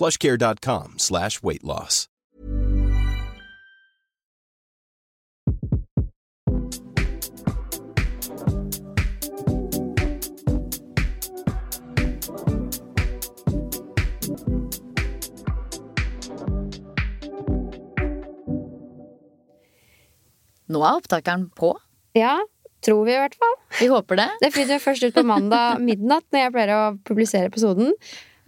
[0.00, 2.06] plushcare.com slash weight loss.
[20.70, 21.74] Nå er opptakeren på.
[22.14, 22.36] Ja,
[22.86, 23.54] tror vi i hvert fall.
[23.80, 24.28] Vi håper det.
[24.40, 27.90] Det finner først ut på mandag midnatt, når jeg pleier å publisere episoden.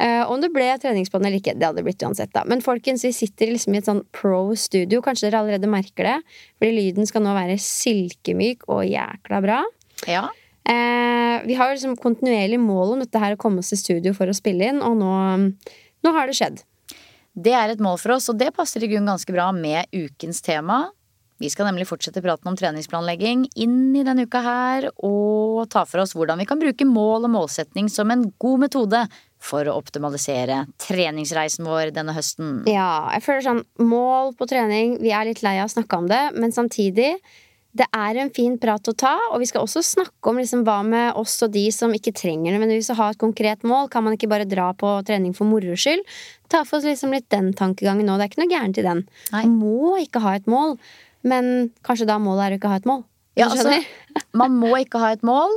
[0.02, 2.42] Eh, om det ble treningsbånd eller ikke, det hadde blitt uansett, da.
[2.48, 5.02] Men folkens, vi sitter liksom i et sånn pro-studio.
[5.04, 6.16] Kanskje dere allerede merker det.
[6.58, 9.60] Fordi lyden skal nå være silkemyk og jækla bra.
[10.10, 10.26] Ja.
[10.66, 14.14] Eh, vi har jo liksom kontinuerlig mål om dette her å komme oss til studio
[14.16, 15.12] for å spille inn, og nå,
[16.02, 16.62] nå har det skjedd.
[17.32, 20.42] Det er et mål for oss, og det passer i grunn ganske bra med ukens
[20.44, 20.84] tema.
[21.42, 26.04] Vi skal nemlig fortsette praten om treningsplanlegging inn i denne uka her, og ta for
[26.04, 29.00] oss hvordan vi kan bruke mål og målsetning som en god metode
[29.42, 32.60] for å optimalisere treningsreisen vår denne høsten.
[32.70, 36.10] Ja, jeg føler sånn mål på trening, vi er litt lei av å snakke om
[36.10, 37.16] det, men samtidig
[37.72, 40.82] det er en fin prat å ta, og vi skal også snakke om liksom hva
[40.84, 43.88] med oss og de som ikke trenger nødvendigvis å ha et konkret mål.
[43.92, 46.04] Kan man ikke bare dra på trening for moro skyld?
[46.52, 48.18] Ta for oss liksom litt den tankegangen nå.
[48.20, 49.00] Det er ikke noe gærent i den.
[49.32, 49.46] Nei.
[49.46, 50.76] Man må ikke ha et mål,
[51.24, 53.02] men kanskje da målet er å ikke ha et mål.
[53.40, 53.80] Ja, altså,
[54.36, 55.56] man må ikke ha et mål.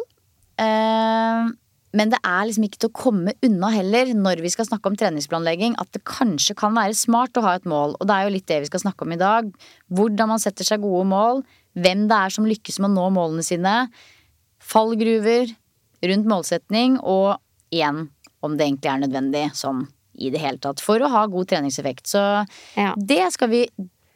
[0.63, 1.51] Eh,
[1.95, 4.97] men det er liksom ikke til å komme unna heller når vi skal snakke om
[4.99, 7.95] treningsplanlegging, at det kanskje kan være smart å ha et mål.
[7.99, 9.47] Og det er jo litt det vi skal snakke om i dag.
[9.95, 11.45] Hvordan man setter seg gode mål.
[11.79, 13.75] Hvem det er som lykkes med å nå målene sine.
[14.59, 15.51] Fallgruver
[16.05, 17.37] rundt målsetning, og
[17.73, 18.09] igjen
[18.45, 19.85] om det egentlig er nødvendig sånn
[20.15, 22.07] i det hele tatt for å ha god treningseffekt.
[22.07, 22.21] Så
[22.75, 22.93] Ja.
[22.97, 23.65] det skal vi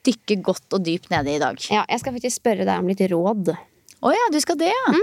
[0.06, 1.57] dykke godt og dypt nede i i dag.
[1.69, 3.57] ja, jeg skal faktisk spørre deg om litt råd.
[4.00, 4.94] Å ja, du skal det, ja.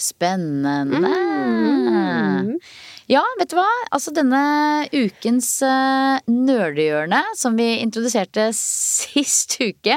[0.00, 1.10] Spennende.
[1.12, 2.54] Mm.
[3.08, 3.68] Ja, vet du hva?
[3.92, 4.40] Altså denne
[4.92, 9.96] ukens uh, nerdehjørne som vi introduserte sist uke,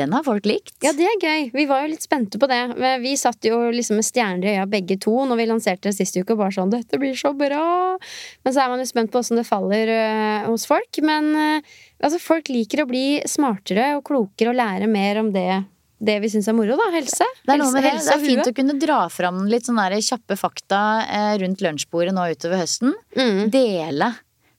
[0.00, 0.72] den har folk likt.
[0.80, 1.50] Ja, det er gøy.
[1.52, 2.60] Vi var jo litt spente på det.
[3.02, 6.16] Vi satt jo liksom med stjerner i øya begge to når vi lanserte det sist
[6.16, 6.32] uke.
[6.32, 7.98] Og bare sånn 'Dette blir så bra!'
[8.44, 11.02] Men så er man jo spent på åssen det faller uh, hos folk.
[11.04, 15.64] Men uh, altså, folk liker å bli smartere og klokere og lære mer om det,
[16.02, 16.88] det vi syns er moro, da.
[16.96, 17.26] Helse.
[17.46, 20.36] Det er, noe med helse det er fint å kunne dra fram litt sånne kjappe
[20.40, 22.94] fakta eh, rundt lunsjbordet nå utover høsten.
[23.14, 23.48] Mm.
[23.54, 24.10] Dele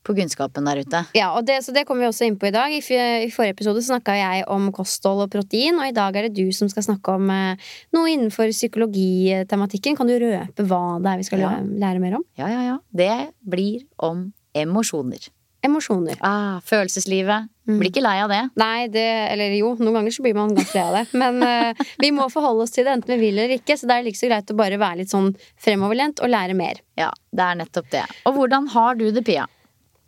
[0.04, 1.00] på kunnskapen der ute.
[1.16, 2.72] Ja, og det, så det kommer vi også inn på i dag.
[2.76, 2.82] I,
[3.24, 6.52] I forrige episode snakka jeg om kosthold og protein, og i dag er det du
[6.56, 9.96] som skal snakke om eh, noe innenfor psykologitematikken.
[10.00, 11.54] Kan du røpe hva det er vi skal Ja.
[11.64, 12.26] lære mer om?
[12.40, 12.78] Ja, ja, ja.
[12.92, 13.14] Det
[13.48, 15.32] blir om emosjoner.
[15.64, 16.18] Emosjoner.
[16.20, 17.48] Ah, følelseslivet.
[17.64, 17.78] Mm.
[17.80, 18.42] Blir ikke lei av det.
[18.60, 21.04] Nei, det, eller jo, noen ganger så blir man ganske lei av det.
[21.22, 23.96] Men uh, vi må forholde oss til det enten vi vil eller ikke, så det
[23.96, 25.32] er like så greit å bare være litt sånn
[25.64, 26.84] fremoverlent og lære mer.
[27.00, 28.04] Ja, det er nettopp det.
[28.28, 29.48] Og hvordan har du det, Pia?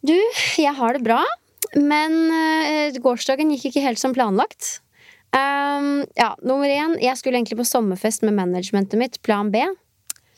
[0.05, 0.17] Du,
[0.59, 1.21] jeg har det bra,
[1.79, 4.81] men uh, gårsdagen gikk ikke helt som planlagt.
[5.35, 9.63] Um, ja, nummer én, jeg skulle egentlig på sommerfest med managementet mitt, plan B.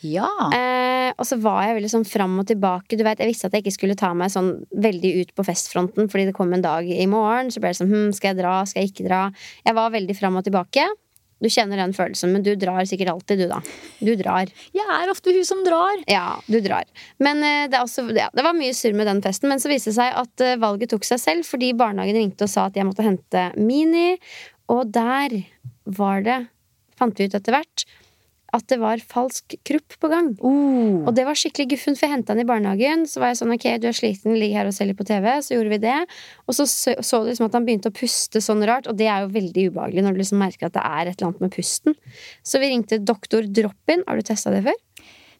[0.05, 0.29] Ja.
[0.53, 2.97] Eh, og så var jeg veldig sånn fram og tilbake.
[2.97, 6.11] Du vet, Jeg visste at jeg ikke skulle ta meg sånn veldig ut på festfronten
[6.11, 7.49] fordi det kom en dag i morgen.
[7.53, 9.25] Så ble det sånn hm, skal jeg dra, skal jeg ikke dra?
[9.65, 10.85] Jeg var veldig fram og tilbake.
[11.37, 13.59] Du kjenner den følelsen, men du drar sikkert alltid, du, da.
[14.01, 14.49] Du drar.
[14.73, 15.99] Jeg er ofte hun som drar.
[16.09, 16.87] Ja, du drar.
[17.21, 19.49] Men eh, det, også, ja, det var mye surr med den festen.
[19.51, 22.53] Men så viste det seg at eh, valget tok seg selv, fordi barnehagen ringte og
[22.53, 24.15] sa at jeg måtte hente Mini.
[24.73, 25.37] Og der
[25.97, 26.39] var det,
[26.97, 27.85] fant vi ut etter hvert,
[28.55, 30.29] at det var falsk krupp på gang.
[30.39, 31.03] Uh.
[31.07, 33.05] Og det var skikkelig guffent, for jeg henta han i barnehagen.
[33.09, 35.29] Så var jeg sånn, ok, du er sliten, ligg her og se litt på TV.
[35.43, 35.97] Så gjorde vi det.
[36.47, 39.09] Og så så, så du liksom at han begynte å puste sånn rart, og det
[39.11, 41.55] er jo veldig ubehagelig når du liksom merker at det er et eller annet med
[41.55, 41.97] pusten.
[42.45, 44.05] Så vi ringte doktor Drop-in.
[44.07, 44.77] Har du testa det før?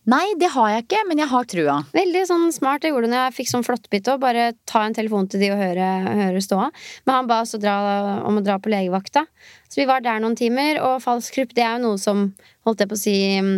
[0.07, 1.73] Nei, det har jeg ikke, men jeg har trua.
[1.91, 2.79] Veldig sånn smart.
[2.83, 4.21] Det gjorde du når jeg fikk sånn flåttbitt òg.
[4.21, 5.87] Bare ta en telefon til de og høre,
[6.21, 6.69] høre ståa.
[7.03, 9.25] Men han ba oss om å dra på legevakta.
[9.67, 12.29] Så vi var der noen timer, og falsk krupp det er jo noe som,
[12.63, 13.51] holdt jeg på å si mm,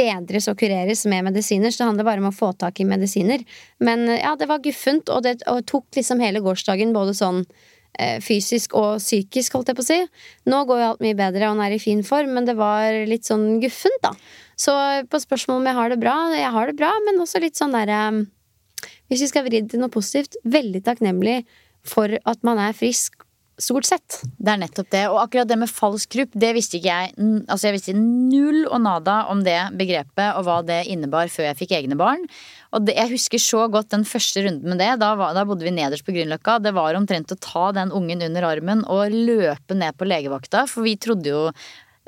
[0.00, 3.44] bedres og kureres med medisiner, så det handler bare om å få tak i medisiner.
[3.84, 7.44] Men ja, det var guffent, og det og tok liksom hele gårsdagen både sånn
[8.24, 9.98] fysisk og psykisk, holdt jeg på å si.
[10.50, 13.04] Nå går jo alt mye bedre, og han er i fin form, men det var
[13.08, 14.14] litt sånn guffent, da.
[14.60, 14.74] Så
[15.10, 17.74] på spørsmålet om jeg har det bra, jeg har det bra, men også litt sånn
[17.74, 18.00] derre
[19.08, 21.42] Hvis vi skal vri det til noe positivt, veldig takknemlig
[21.84, 23.20] for at man er frisk.
[23.60, 24.16] Stort sett.
[24.34, 25.02] Det er nettopp det.
[25.12, 27.12] Og akkurat det med falsk krupp, det visste ikke jeg.
[27.46, 31.60] Altså jeg visste null og nada om det begrepet og hva det innebar før jeg
[31.60, 32.24] fikk egne barn.
[32.74, 34.90] Og det, jeg husker så godt den første runden med det.
[35.02, 36.58] Da, var, da bodde vi nederst på Grünerløkka.
[36.64, 40.86] Det var omtrent å ta den ungen under armen og løpe ned på legevakta, for
[40.86, 41.44] vi trodde jo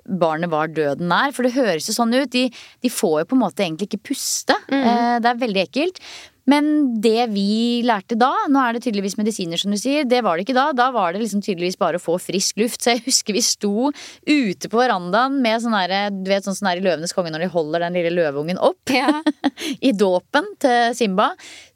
[0.07, 1.35] barnet var døden nær.
[1.37, 2.31] For det høres jo sånn ut.
[2.35, 2.49] De,
[2.83, 4.59] de får jo på en måte egentlig ikke puste.
[4.71, 6.03] Eh, det er veldig ekkelt.
[6.47, 6.69] Men
[7.03, 10.47] det vi lærte da, nå er det tydeligvis medisiner som du sier, det var det
[10.47, 10.69] ikke da.
[10.77, 12.83] Da var det liksom tydeligvis bare å få frisk luft.
[12.85, 16.71] Så jeg husker vi sto ute på verandaen med sånn her, du vet sånn som
[16.71, 19.11] er i Løvenes konge når de holder den lille løveungen opp Ja.
[19.89, 21.33] i dåpen til Simba.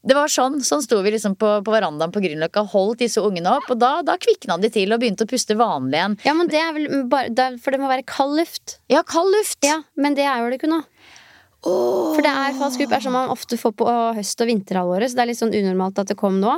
[0.07, 0.61] Det var sånn.
[0.65, 3.67] Sånn sto vi liksom på, på verandaen på Grünerløkka holdt disse ungene opp.
[3.73, 6.17] Og da, da kvikna de til og begynte å puste vanlig igjen.
[6.25, 8.79] ja, men det er vel bare For det må være kald luft.
[8.93, 9.59] Ja, kald luft.
[9.67, 10.81] Ja, men det er jo det ikke nå.
[11.61, 15.19] For det er falsk gruppe er som man ofte får på høst- og vinterhalvåret, så
[15.19, 16.55] det er litt sånn unormalt at det kom nå.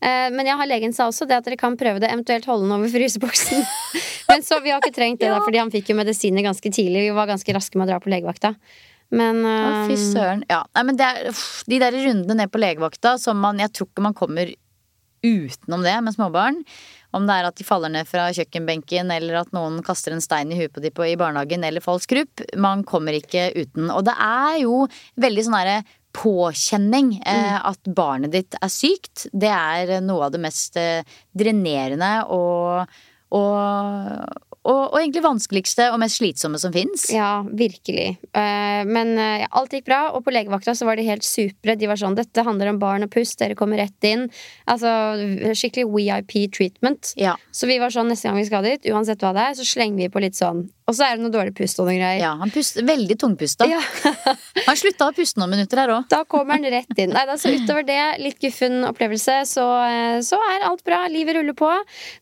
[0.00, 2.64] Eh, men jeg har legen sa også det at dere kan prøve det, eventuelt holde
[2.64, 3.64] den over fryseboksen.
[4.30, 7.04] men så vi har ikke trengt det, da, fordi han fikk jo medisiner ganske tidlig.
[7.10, 8.54] Vi var ganske raske med å dra på legevakta.
[9.14, 10.46] Men eh, fy søren.
[10.50, 10.64] Ja.
[10.74, 13.90] Nei, men det er, uff, de der rundene ned på legevakta som man Jeg tror
[13.90, 14.50] ikke man kommer
[15.26, 16.62] utenom det med småbarn.
[17.16, 20.52] Om det er at de faller ned fra kjøkkenbenken, eller at noen kaster en stein
[20.52, 22.44] i huet på dem i barnehagen, eller falsk grupp.
[22.60, 23.88] Man kommer ikke uten.
[23.90, 24.82] Og det er jo
[25.22, 25.78] veldig sånn herre
[26.16, 29.26] påkjenning eh, at barnet ditt er sykt.
[29.32, 31.04] Det er noe av det mest eh,
[31.36, 32.96] drenerende og,
[33.36, 37.06] og, og, og egentlig vanskeligste og mest slitsomme som fins.
[37.14, 38.16] Ja, virkelig.
[38.36, 41.76] Eh, men eh, ja, alt gikk bra, og på legevakta så var de helt supre.
[41.78, 44.28] De var sånn 'Dette handler om barn og pust, dere kommer rett inn'.
[44.66, 44.90] Altså
[45.54, 47.14] skikkelig VIP treatment.
[47.20, 47.36] Ja.
[47.54, 50.06] Så vi var sånn neste gang vi skal dit, uansett hva det er, så slenger
[50.06, 50.66] vi på litt sånn.
[50.86, 52.20] Og så er det noe dårlig pust og noe greier.
[52.22, 53.66] Ja, han puster veldig tungpusta.
[53.66, 53.80] Ja.
[54.66, 56.06] Han slutta å puste noen minutter her òg.
[56.10, 57.12] Da kommer han rett inn.
[57.14, 61.04] Nei, da, så utover det, litt guffen opplevelse, så, eh, så er alt bra.
[61.12, 61.68] Livet ruller på.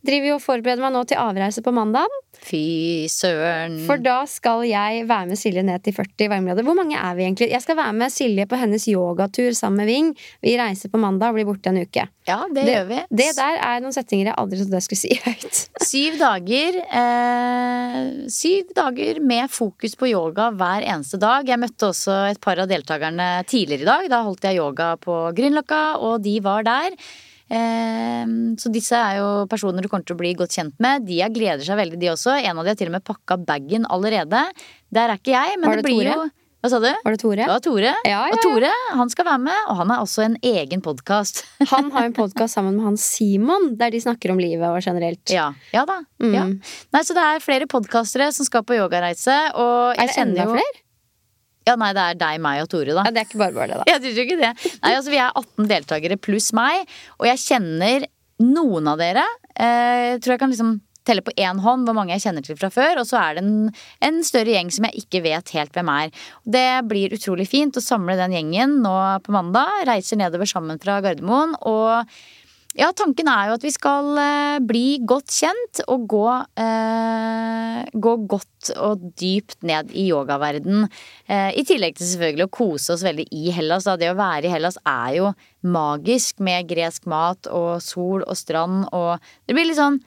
[0.04, 2.12] Driver jo og forbereder meg nå til avreise på mandag.
[2.44, 3.78] Fy søren.
[3.86, 6.66] For da skal jeg være med Silje ned til 40 varmegrader.
[6.66, 7.48] Hvor mange er vi egentlig?
[7.54, 10.10] Jeg skal være med Silje på hennes yogatur sammen med Ving.
[10.44, 12.04] Vi reiser på mandag og blir borte en uke.
[12.28, 13.00] Ja, det, gjør vi.
[13.12, 15.62] Det der er noen setninger jeg aldri trodde jeg skulle si høyt.
[15.84, 16.78] Syv dager.
[17.00, 17.98] Eh,
[18.32, 21.46] syv dager med fokus på yoga hver eneste dag.
[21.48, 24.08] Jeg møtte også et par av deltakerne tidligere i dag.
[24.12, 26.96] Da holdt jeg yoga på Grünerløkka, og de var der.
[27.54, 28.24] Eh,
[28.60, 31.04] så disse er jo personer du kommer til å bli godt kjent med.
[31.08, 32.38] De gleder seg veldig, de også.
[32.38, 34.46] En av de har til og med pakka bagen allerede.
[34.94, 36.16] Der er ikke jeg, men det, det blir Tore?
[36.16, 36.86] jo Hva sa du?
[36.88, 37.44] Var det Tore?
[37.44, 37.90] Det var Tore.
[38.08, 38.40] Ja, ja, Og.
[38.40, 41.42] Tore han skal være med, og han har også en egen podkast.
[41.74, 45.28] Han har en podkast sammen med han Simon, der de snakker om livet og generelt.
[45.28, 45.98] Ja, ja da.
[46.24, 46.32] Mm.
[46.32, 46.44] Ja.
[46.96, 49.36] Nei, så det er flere podkastere som skal på yogareise.
[49.60, 50.80] Og Er det enda kjenner jo flere?
[51.68, 53.04] Ja, nei, det er deg, meg og Tore, da.
[53.04, 53.86] Ja, det er ikke bare bare det, da.
[53.92, 54.52] Jeg tror ikke det.
[54.78, 58.08] Nei, altså Vi er 18 deltakere pluss meg, og jeg kjenner
[58.40, 59.28] noen av dere.
[59.52, 62.70] Eh, tror jeg kan liksom telle på én hånd hvor mange jeg kjenner til fra
[62.74, 63.02] før.
[63.02, 63.72] Og så er det en,
[64.08, 66.14] en større gjeng som jeg ikke vet helt hvem er.
[66.44, 68.94] Det blir utrolig fint å samle den gjengen nå
[69.24, 69.84] på mandag.
[69.88, 71.56] Reiser nedover sammen fra Gardermoen.
[71.68, 72.14] Og
[72.74, 76.24] ja, tanken er jo at vi skal eh, bli godt kjent og gå,
[76.58, 80.88] eh, gå godt og dypt ned i yogaverden.
[81.28, 83.86] Eh, I tillegg til selvfølgelig å kose oss veldig i Hellas.
[83.86, 83.94] Da.
[84.00, 85.30] Det å være i Hellas er jo
[85.62, 90.02] magisk med gresk mat og sol og strand og Det blir litt sånn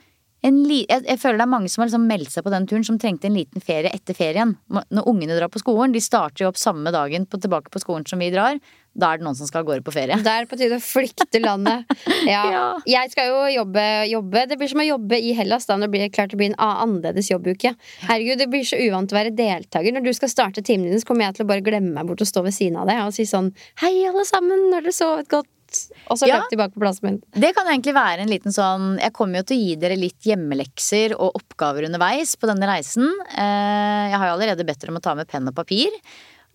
[0.45, 2.85] li jeg, jeg føler det er mange som har liksom meldt seg på den turen
[2.85, 4.55] som trengte en liten ferie etter ferien.
[4.69, 8.05] Når ungene drar på skolen, de starter jo opp samme dagen på, tilbake på skolen
[8.07, 8.59] som vi drar.
[8.97, 10.17] Da er det noen som skal av gårde på ferie.
[10.25, 11.89] Det er på tide å flykte landet.
[12.25, 12.43] Ja.
[12.57, 12.63] Ja.
[12.87, 14.45] Jeg skal jo jobbe, jobbe.
[14.49, 16.57] Det blir som å jobbe i Hellas da når det blir klart å bli en
[16.63, 17.73] annerledes jobbuke.
[18.07, 19.93] Herregud, Det blir så uvant å være deltaker.
[19.93, 22.23] Når du skal starte timen din, så kommer jeg til å bare glemme meg bort
[22.23, 23.51] og stå ved siden av deg og si sånn
[23.83, 25.51] Hei, alle sammen, har dere sovet godt?
[25.85, 26.39] Ut, og så Ja.
[26.39, 27.21] løp tilbake på plassen min.
[27.33, 30.19] Det kan egentlig være en liten sånn Jeg kommer jo til å gi dere litt
[30.25, 33.07] hjemmelekser og oppgaver underveis på denne reisen.
[33.35, 35.89] Eh, Jeg har jo allerede bedt dere om å ta med penn og papir.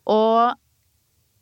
[0.06, 0.54] Og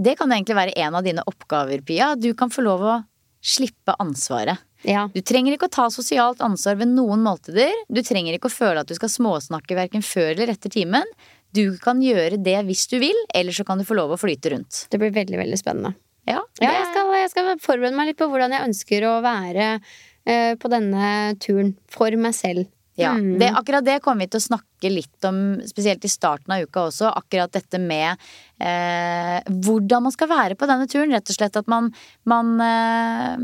[0.00, 2.14] det kan egentlig være en av dine oppgaver, Pia.
[2.16, 3.04] Du kan få lov å
[3.42, 4.58] slippe ansvaret.
[4.82, 5.08] Ja.
[5.12, 7.72] Du trenger ikke å ta sosialt ansvar ved noen måltider.
[7.92, 11.04] Du trenger ikke å føle at du skal småsnakke verken før eller etter timen.
[11.52, 14.52] Du kan gjøre det hvis du vil, eller så kan du få lov å flyte
[14.54, 14.86] rundt.
[14.90, 15.94] Det blir veldig, veldig spennende.
[16.28, 19.80] Ja, Ja, jeg skal, jeg skal forberede meg litt på hvordan jeg ønsker å være
[20.26, 22.66] eh, på denne turen for meg selv.
[23.00, 23.38] Ja, Mm.
[23.40, 26.86] det, akkurat det kommer vi til å snakke litt om, spesielt i starten av uka
[26.88, 27.10] også.
[27.12, 28.16] Akkurat dette med
[28.60, 31.12] eh, hvordan man skal være på denne turen.
[31.12, 31.90] Rett og slett at man,
[32.28, 33.36] man eh,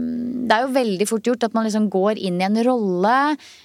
[0.46, 3.16] Det er jo veldig fort gjort at man liksom går inn i en rolle,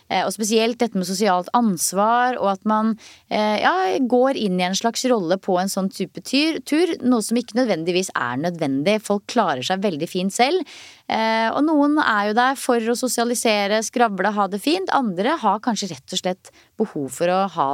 [0.09, 2.95] eh, og spesielt dette med sosialt ansvar, og at man
[3.29, 6.95] eh, ja, går inn i en slags rolle på en sånn type tur, tur.
[7.05, 8.99] Noe som ikke nødvendigvis er nødvendig.
[9.05, 10.65] Folk klarer seg veldig fint selv.
[11.11, 14.91] Eh, og noen er jo der for å sosialisere, skravle, ha det fint.
[14.95, 17.71] Andre har kanskje rett og slett behov for å ha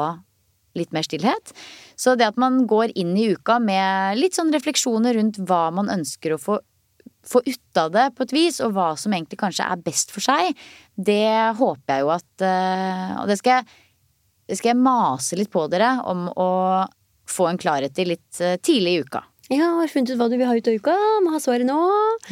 [0.77, 1.53] litt mer stillhet.
[1.97, 5.89] Så det at man går inn i uka med litt sånn refleksjoner rundt hva man
[5.93, 6.59] ønsker å få
[7.27, 10.23] få ut av det på et vis, og hva som egentlig kanskje er best for
[10.23, 10.55] seg,
[10.95, 13.79] det håper jeg jo at eh, Og det skal jeg,
[14.47, 16.49] det skal jeg mase litt på dere om å
[17.27, 19.23] få en klarhet i litt eh, tidlig i uka.
[19.53, 20.93] Ja, har funnet ut hva du vil ha ut av uka.
[21.23, 21.77] Må ha svaret nå.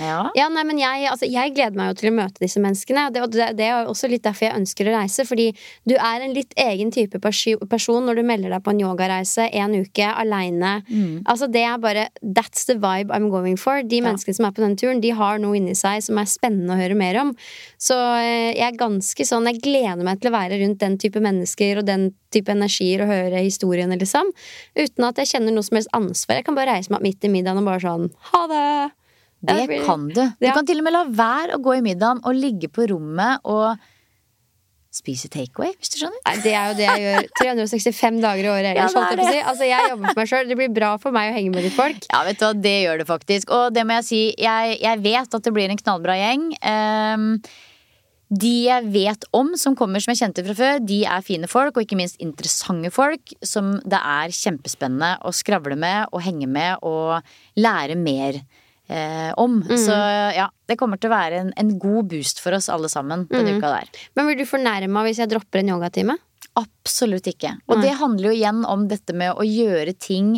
[0.02, 0.18] Ja.
[0.36, 3.06] Ja, nei, men jeg, altså, jeg gleder meg jo til å møte disse menneskene.
[3.16, 5.24] Det, det, det er også litt derfor jeg ønsker å reise.
[5.30, 5.46] Fordi
[5.88, 9.78] du er en litt egen type person når du melder deg på en yogareise en
[9.80, 10.74] uke aleine.
[10.90, 11.22] Mm.
[11.24, 13.80] Altså, det er bare That's the vibe I'm going for.
[13.82, 14.10] De Ja.
[14.10, 16.82] menneskene som er på den turen, de har noe inni seg som er spennende å
[16.82, 17.32] høre mer om.
[17.80, 21.24] Så eh, jeg er ganske sånn Jeg gleder meg til å være rundt den type
[21.24, 24.30] mennesker og den type energier og høre historiene, liksom.
[24.76, 26.42] Uten at jeg kjenner noe som helst ansvar.
[26.42, 28.68] Jeg kan bare reise meg opp midt i middagen og bare sånn Ha det!
[29.46, 30.22] Det blir- kan du.
[30.40, 30.54] Du Ja.
[30.56, 33.78] kan til og med la være å gå i middagen og ligge på rommet og
[34.96, 36.22] spise takeaway, hvis du skjønner.
[36.26, 38.96] Nei, det er jo det jeg gjør 365 dager i året ellers.
[38.96, 39.42] er jeg si.
[39.52, 40.48] Altså, jeg jobber for meg sjøl.
[40.48, 42.00] Det blir bra for meg å henge med litt folk.
[42.14, 43.52] Ja, vet du hva, det gjør det faktisk.
[43.52, 46.46] Og det må jeg si, jeg, jeg vet at det blir en knallbra gjeng.
[46.64, 47.28] Ehm,
[48.42, 51.76] de jeg vet om som kommer som jeg kjente fra før, de er fine folk,
[51.76, 53.34] og ikke minst interessante folk.
[53.46, 57.20] Som det er kjempespennende å skravle med og henge med og
[57.60, 59.60] lære mer eh, om.
[59.70, 59.96] Så
[60.36, 63.58] ja, det kommer til å være en, en god boost for oss alle sammen denne
[63.58, 64.06] uka der.
[64.18, 66.18] Men blir du fornærma hvis jeg dropper en yogatime?
[66.56, 67.58] Absolutt ikke.
[67.68, 67.88] Og Nei.
[67.88, 70.38] det handler jo igjen om dette med å gjøre ting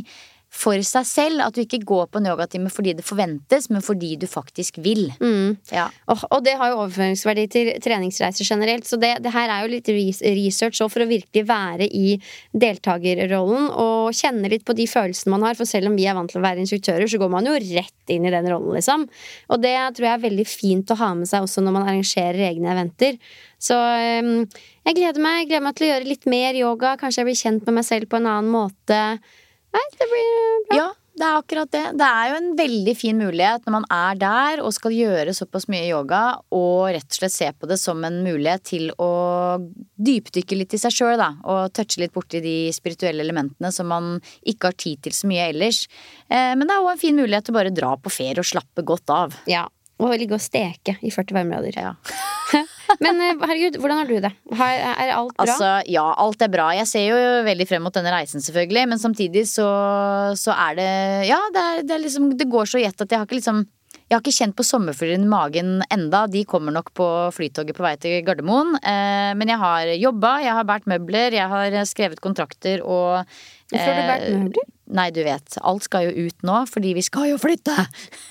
[0.58, 1.44] for seg selv.
[1.46, 5.12] At du ikke går på en yogatime fordi det forventes, men fordi du faktisk vil.
[5.22, 5.58] Mm.
[5.74, 5.88] Ja.
[6.10, 9.74] Åh, og det har jo overføringsverdi til treningsreiser generelt, så det, det her er jo
[9.76, 12.18] litt research òg, for å virkelig være i
[12.58, 15.58] deltakerrollen og kjenne litt på de følelsene man har.
[15.60, 18.14] For selv om vi er vant til å være instruktører, så går man jo rett
[18.14, 19.08] inn i den rollen, liksom.
[19.52, 22.48] Og det tror jeg er veldig fint å ha med seg også når man arrangerer
[22.50, 23.20] egne eventer.
[23.62, 24.46] Så um,
[24.88, 25.42] jeg gleder meg.
[25.42, 26.96] Jeg gleder meg til å gjøre litt mer yoga.
[27.02, 29.02] Kanskje jeg blir kjent med meg selv på en annen måte.
[29.78, 30.78] Nei, det blir bra.
[30.78, 31.84] Ja, det er akkurat det.
[31.98, 35.66] Det er jo en veldig fin mulighet når man er der og skal gjøre såpass
[35.72, 36.22] mye yoga,
[36.54, 39.12] og rett og slett se på det som en mulighet til å
[39.98, 41.32] dypdykke litt i seg sjøl, da.
[41.50, 45.50] Og touche litt borti de spirituelle elementene som man ikke har tid til så mye
[45.54, 45.86] ellers.
[46.30, 48.52] Eh, men det er òg en fin mulighet til å bare dra på ferie og
[48.54, 49.42] slappe godt av.
[49.50, 49.66] Ja.
[49.98, 51.78] Og ligge og steke i 40 varmegrader.
[51.82, 51.94] Ja.
[53.04, 54.32] Men eh, herregud, hvordan har du det?
[54.54, 55.46] Er alt bra?
[55.46, 56.68] Altså, ja, alt er bra.
[56.78, 58.86] Jeg ser jo veldig frem mot denne reisen, selvfølgelig.
[58.94, 59.66] Men samtidig så,
[60.38, 60.92] så er det
[61.32, 63.42] Ja, det, er, det, er liksom, det går så i ett at jeg har ikke
[63.42, 63.66] liksom
[64.08, 66.22] jeg har ikke kjent på sommerfugler i magen enda.
[66.32, 68.78] De kommer nok på flytoget på vei til Gardermoen.
[68.80, 73.28] Eh, men jeg har jobba, jeg har båret møbler, jeg har skrevet kontrakter og
[73.68, 74.74] Hvorfor har du båret eh, møbler?
[74.88, 75.58] Nei, du vet.
[75.68, 77.76] Alt skal jo ut nå, fordi vi skal jo flytte.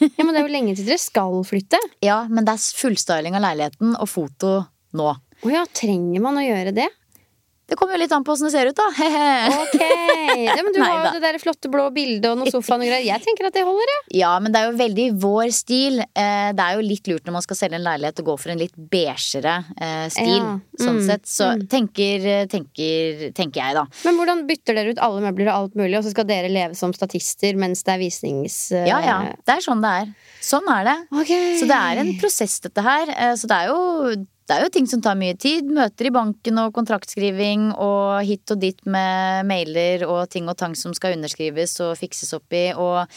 [0.01, 1.81] Ja, men det er jo lenge til dere skal flytte.
[2.05, 4.53] Ja, men det er fullstyling av leiligheten og foto
[4.97, 5.11] nå.
[5.45, 6.89] Å ja, trenger man å gjøre det?
[7.67, 8.87] Det kommer jo litt an på åssen det ser ut, da.
[9.65, 9.81] Ok!
[10.47, 13.07] Ja, men du har jo det der flotte blå bildet og noen sofaen og greier.
[13.09, 14.03] Jeg tenker at det holder, jeg.
[14.21, 15.99] Ja, men det er jo veldig vår stil.
[16.05, 18.55] Eh, det er jo litt lurt når man skal selge en leilighet og gå for
[18.55, 20.37] en litt beigere eh, stil.
[20.37, 21.27] Ja, Sånn mm, sett.
[21.31, 21.65] Så mm.
[21.73, 23.85] tenker, tenker, tenker jeg, da.
[24.07, 26.79] Men hvordan bytter dere ut alle møbler og alt mulig, og så skal dere leve
[26.79, 28.61] som statister mens det er visnings...
[28.77, 29.19] eh, Ja ja.
[29.43, 30.15] Det er sånn det er.
[30.45, 30.97] Sånn er det.
[31.25, 31.53] Okay.
[31.59, 33.11] Så det er en prosess, dette her.
[33.17, 35.67] Eh, Så det er jo det er jo ting som tar mye tid.
[35.75, 40.77] Møter i banken og kontraktskriving og hit og dit med mailer og ting og tang
[40.79, 42.69] som skal underskrives og fikses opp i.
[42.79, 43.11] Og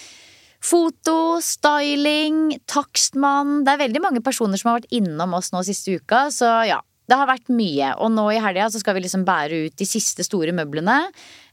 [0.59, 3.61] foto, styling, takstmann.
[3.65, 6.81] Det er veldig mange personer som har vært innom oss nå siste uka, så ja.
[7.09, 7.87] Det har vært mye.
[8.05, 10.99] Og nå i helga så skal vi liksom bære ut de siste store møblene.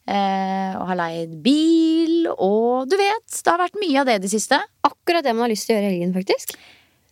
[0.04, 4.22] Eh, og har leid bil, og du vet, det har vært mye av det i
[4.26, 4.58] det siste.
[4.84, 6.52] Akkurat det man har lyst til å gjøre i helgen, faktisk.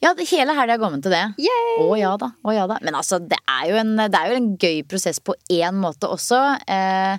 [0.05, 1.25] Ja, hele helga går med til det.
[1.41, 1.79] Yay!
[1.81, 2.31] Å ja da.
[2.45, 5.21] å ja da Men altså, det er jo en, det er jo en gøy prosess
[5.25, 6.41] på én måte også.
[6.69, 7.17] Eh,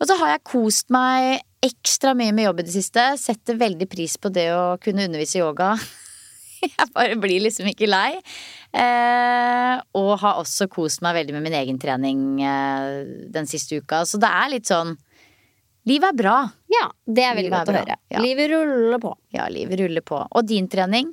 [0.00, 3.04] og så har jeg kost meg ekstra mye med jobb i det siste.
[3.20, 5.74] Setter veldig pris på det å kunne undervise i yoga.
[6.64, 8.16] jeg bare blir liksom ikke lei.
[8.72, 14.02] Eh, og har også kost meg veldig med min egen trening eh, den siste uka.
[14.08, 14.96] Så det er litt sånn
[15.88, 16.34] Livet er bra.
[16.68, 17.94] Ja, det er veldig Livet er å høre.
[18.12, 18.20] Ja.
[18.20, 19.14] Livet ruller på.
[19.32, 20.18] Ja, livet ruller på.
[20.28, 21.08] Og din trening?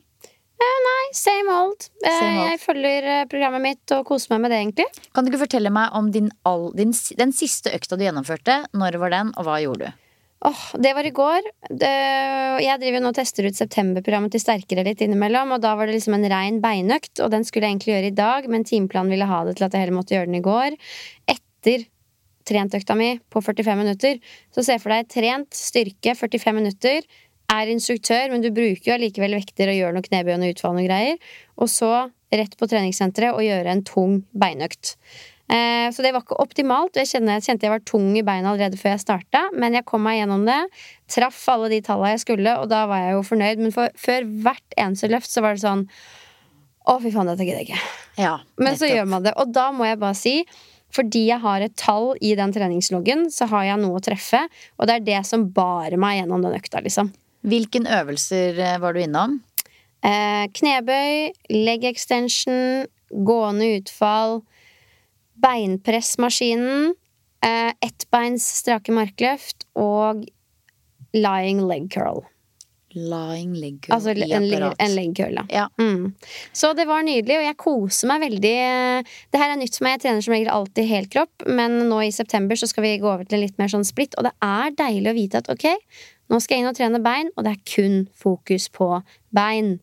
[1.13, 1.87] Same old.
[2.03, 2.49] Eh, Same old.
[2.51, 5.05] Jeg følger eh, programmet mitt og koser meg med det, egentlig.
[5.15, 8.59] Kan du ikke fortelle meg om din, all, din, den siste økta du gjennomførte?
[8.77, 10.03] Når var den, og hva gjorde du?
[10.47, 11.47] Åh, det var i går.
[11.81, 11.93] Det,
[12.61, 15.97] jeg driver nå og tester ut septemberprogrammet til Sterkere litt innimellom, og da var det
[15.97, 19.29] liksom en rein beinøkt, og den skulle jeg egentlig gjøre i dag, men timeplanen ville
[19.29, 20.77] ha det til at jeg heller måtte gjøre den i går.
[21.33, 21.87] Etter
[22.47, 24.19] trentøkta mi på 45 minutter.
[24.55, 27.01] Så se for deg trent styrke 45 minutter.
[27.53, 30.87] Er instruktør, men du bruker jo allikevel vekter og gjør noe knebøy og utfall og
[30.89, 31.31] greier.
[31.55, 31.91] Og så
[32.35, 34.97] rett på treningssenteret og gjøre en tung beinøkt.
[35.47, 36.97] Eh, så det var ikke optimalt.
[36.99, 39.87] Jeg kjente, jeg kjente jeg var tung i beina allerede før jeg starta, men jeg
[39.87, 40.59] kom meg gjennom det.
[41.13, 43.61] Traff alle de tallene jeg skulle, og da var jeg jo fornøyd.
[43.63, 45.87] Men for, før hvert eneste løft så var det sånn
[46.87, 47.85] Å, fy faen, dette gidder jeg ikke.
[48.15, 49.33] Ja, Men så gjør man det.
[49.39, 50.41] Og da må jeg bare si
[50.95, 54.39] fordi jeg har et tall i den treningsloggen, så har jeg noe å treffe.
[54.79, 57.11] Og det er det som barer meg gjennom den økta, liksom.
[57.47, 59.39] Hvilken øvelser eh, var du innom?
[60.05, 62.87] Eh, knebøy, leg extension,
[63.25, 64.41] gående utfall,
[65.41, 66.95] beinpressmaskinen,
[67.45, 70.25] eh, ettbeins strake markløft og
[71.15, 72.25] lying leg curl.
[72.97, 75.45] Lying leg curl Altså en, en leg curl, da.
[75.53, 75.65] Ja.
[75.79, 76.13] Mm.
[76.55, 78.55] Så det var nydelig, og jeg koser meg veldig.
[79.31, 79.97] Det her er nytt for meg.
[79.97, 83.27] Jeg trener som regel alltid helkropp, men nå i september så skal vi gå over
[83.27, 84.17] til en litt mer sånn splitt.
[84.17, 85.67] Og det er deilig å vite at ok,
[86.29, 88.89] nå skal jeg inn og trene bein, og det er kun fokus på
[89.35, 89.77] bein.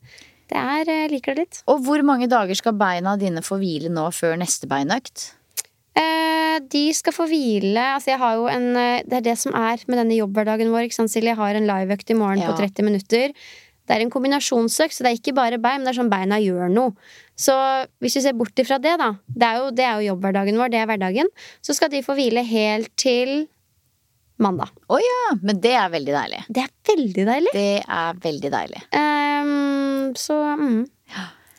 [0.52, 1.62] Det er, jeg liker det litt.
[1.72, 5.30] Og hvor mange dager skal beina dine få hvile nå før neste beinøkt?
[5.96, 7.80] Eh, de skal få hvile.
[7.96, 10.88] Altså jeg har jo en, eh, det er det som er med denne jobbhverdagen vår.
[10.88, 11.32] Ikke sant, Silje?
[11.32, 12.50] Jeg har en liveøkt i morgen Ja.
[12.50, 13.32] på 30 minutter.
[13.86, 16.38] Det er en kombinasjonsøkt, så det er ikke bare bein, men det er sånn beina
[16.40, 16.94] gjør noe.
[17.36, 17.52] Så
[18.00, 20.70] hvis du ser bort ifra det, da, det er jo, det er jo jobbhverdagen vår,
[20.72, 21.26] det er hverdagen,
[21.60, 23.46] så skal de få hvile helt til
[24.44, 24.72] mandag.
[24.92, 26.40] Å ja, men det er veldig deilig.
[26.48, 27.52] Det er veldig deilig.
[27.56, 28.82] Det er veldig deilig.
[28.94, 30.82] Um, så mm,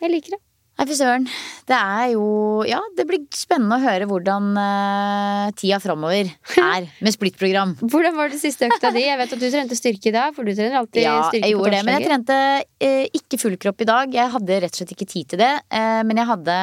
[0.04, 0.42] jeg liker det.
[0.76, 1.26] Nei, fy søren.
[1.70, 2.26] Det er jo
[2.68, 6.28] Ja, det blir spennende å høre hvordan uh, tida framover
[6.66, 7.78] er med splittprogram.
[7.80, 9.06] Hvordan var det siste økta di?
[9.06, 11.56] Jeg vet at du trente styrke i dag, for du trener alltid Ja, styrke jeg
[11.56, 14.20] på gjorde det, men jeg trente uh, ikke full kropp i dag.
[14.20, 15.54] Jeg hadde rett og slett ikke tid til det.
[15.72, 16.60] Uh, men jeg hadde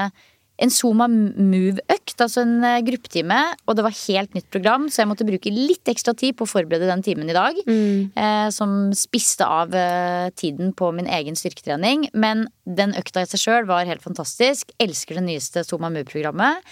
[0.62, 5.10] en Zoma Move-økt, altså en eh, gruppetime, og det var helt nytt program, så jeg
[5.10, 7.58] måtte bruke litt ekstra tid på å forberede den timen i dag.
[7.66, 8.12] Mm.
[8.14, 12.08] Eh, som spiste av eh, tiden på min egen styrketrening.
[12.14, 14.70] Men den økta i seg sjøl var helt fantastisk.
[14.82, 16.62] Elsker det nyeste Zoma Move-programmet.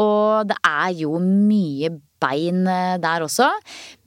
[0.00, 1.92] Og det er jo mye
[2.24, 3.50] bein eh, der også.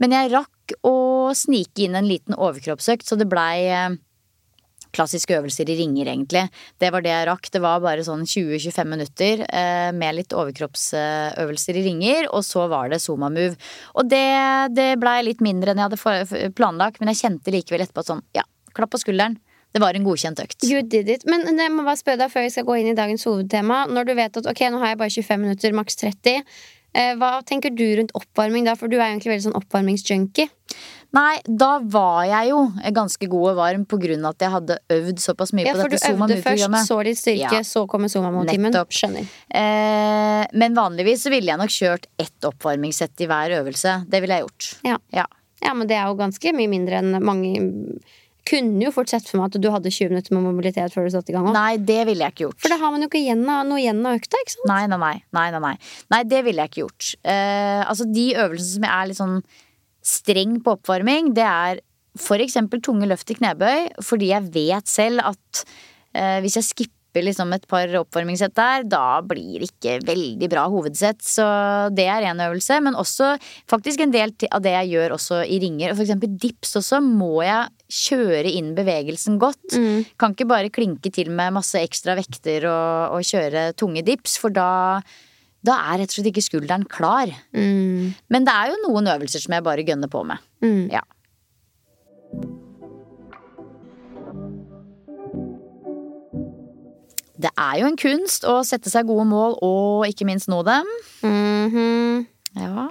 [0.01, 0.97] Men jeg rakk å
[1.37, 3.95] snike inn en liten overkroppsøkt, så det blei eh,
[4.95, 6.45] klassiske øvelser i ringer, egentlig.
[6.79, 7.49] Det var det jeg rakk.
[7.53, 12.93] Det var bare sånn 20-25 minutter eh, med litt overkroppsøvelser i ringer, og så var
[12.93, 13.55] det soma-move
[13.97, 14.27] Og det,
[14.77, 18.45] det blei litt mindre enn jeg hadde planlagt, men jeg kjente likevel etterpå sånn, ja,
[18.77, 19.37] klapp på skulderen.
[19.75, 20.63] Det var en godkjent økt.
[20.65, 21.25] You did it.
[21.29, 23.83] Men jeg må bare spørre deg før vi skal gå inn i dagens hovedtema.
[23.91, 26.41] Når du vet at ok, nå har jeg bare 25 minutter, maks 30.
[26.97, 28.73] Eh, hva tenker du rundt oppvarming da?
[28.79, 30.47] For du er egentlig veldig sånn oppvarmingsjunkie.
[31.15, 32.59] Nei, da var jeg jo
[32.95, 35.95] ganske god og varm av at jeg hadde øvd såpass mye Ja, på for du
[35.95, 37.63] øvde først, så litt styrke, Ja.
[37.63, 38.75] så kommer Zoma-timen.
[38.91, 39.25] Skjønner.
[39.49, 44.05] Eh, men vanligvis så ville jeg nok kjørt ett oppvarmingssett i hver øvelse.
[44.09, 44.69] Det ville jeg gjort.
[44.83, 44.97] Ja.
[45.13, 45.25] Ja.
[45.63, 47.99] ja, men det er jo ganske mye mindre enn mange
[48.47, 51.11] Kunne jo fort sett for meg at du hadde 20 minutter med mobilitet før du
[51.11, 51.49] satte i gang.
[51.51, 52.61] Nei, det ville jeg ikke gjort.
[52.63, 54.69] For da har man jo ikke igjen av, noe igjen av økta, ikke sant?
[54.71, 55.15] Nei, nei, nei.
[55.35, 55.73] nei, nei, nei.
[56.13, 57.09] nei det ville jeg ikke gjort.
[57.27, 59.35] Eh, altså De øvelsene som jeg er litt sånn
[60.07, 61.83] streng på oppvarming, det er
[62.17, 65.65] eksempel tunge løft i knebøy, fordi jeg vet selv at
[66.15, 66.93] eh, hvis jeg skipper
[67.25, 71.21] liksom et par oppvarmingssett der, da blir det ikke veldig bra hovedsett.
[71.23, 71.45] Så
[71.95, 72.77] det er én øvelse.
[72.83, 73.31] Men også
[73.69, 75.95] faktisk en del av det jeg gjør også i ringer.
[75.95, 79.79] For eksempel dips også må jeg kjøre inn bevegelsen godt.
[80.19, 84.53] Kan ikke bare klinke til med masse ekstra vekter og, og kjøre tunge dips, for
[84.53, 85.01] da
[85.65, 87.31] da er rett og slett ikke skulderen klar.
[87.55, 88.13] Mm.
[88.29, 90.43] Men det er jo noen øvelser som jeg bare gønner på med.
[90.63, 90.89] Mm.
[90.93, 91.03] Ja.
[97.37, 100.89] Det er jo en kunst å sette seg gode mål og ikke minst nå dem.
[101.25, 102.25] Mhm.
[102.57, 102.87] Ja.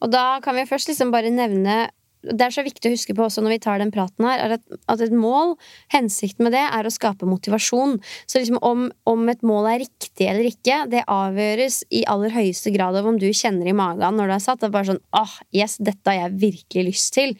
[0.00, 1.88] Og da kan vi først liksom bare nevne
[2.22, 4.54] det er så viktig å huske på også når vi tar den praten her, er
[4.58, 5.54] at, at et mål,
[5.92, 7.96] hensikten med det, er å skape motivasjon.
[8.28, 12.74] Så liksom om, om, et mål er riktig eller ikke, det avgjøres i aller høyeste
[12.74, 14.60] grad av om du kjenner i magen når du er satt.
[14.60, 17.34] Det er bare sånn ah, yes, dette har jeg virkelig lyst til.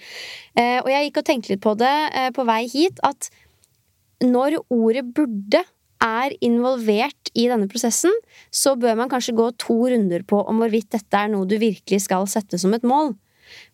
[0.56, 3.28] Eh, og jeg gikk og tenkte litt på det eh, på vei hit, at
[4.24, 5.64] når ordet burde
[6.00, 8.14] er involvert i denne prosessen,
[8.48, 12.06] så bør man kanskje gå to runder på om hvorvidt dette er noe du virkelig
[12.06, 13.12] skal sette som et mål.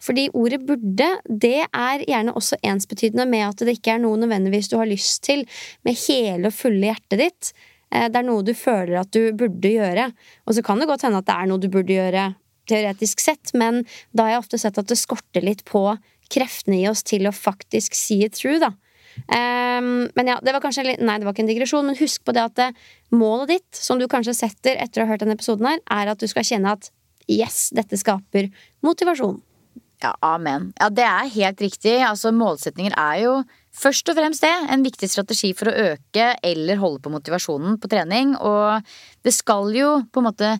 [0.02, 4.70] Fordi ordet burde, det er gjerne også ensbetydende med at det ikke er noe nødvendigvis
[4.72, 5.44] du har lyst til
[5.86, 7.52] med hele og fulle hjertet ditt.
[7.92, 10.10] Eh, det er noe du føler at du burde gjøre.
[10.46, 12.32] Og så kan det godt hende at det er noe du burde gjøre
[12.66, 15.84] teoretisk sett, men da har jeg ofte sett at det skorter litt på
[16.32, 18.72] kreftene i oss til å faktisk see it through, da.
[19.32, 22.26] Um, men ja, det var kanskje litt, Nei, det var ikke en digresjon, men husk
[22.26, 22.66] på det at det,
[23.14, 26.20] målet ditt, som du kanskje setter etter å ha hørt denne episoden her, er at
[26.20, 26.90] du skal kjenne at
[27.30, 28.50] yes, dette skaper
[28.86, 29.38] motivasjon.
[30.02, 30.72] Ja, amen.
[30.76, 31.94] Ja, det er helt riktig.
[32.04, 33.36] Altså, målsetninger er jo
[33.76, 34.52] først og fremst det.
[34.72, 38.34] En viktig strategi for å øke eller holde på motivasjonen på trening.
[38.36, 38.84] Og
[39.24, 40.50] det skal jo på en måte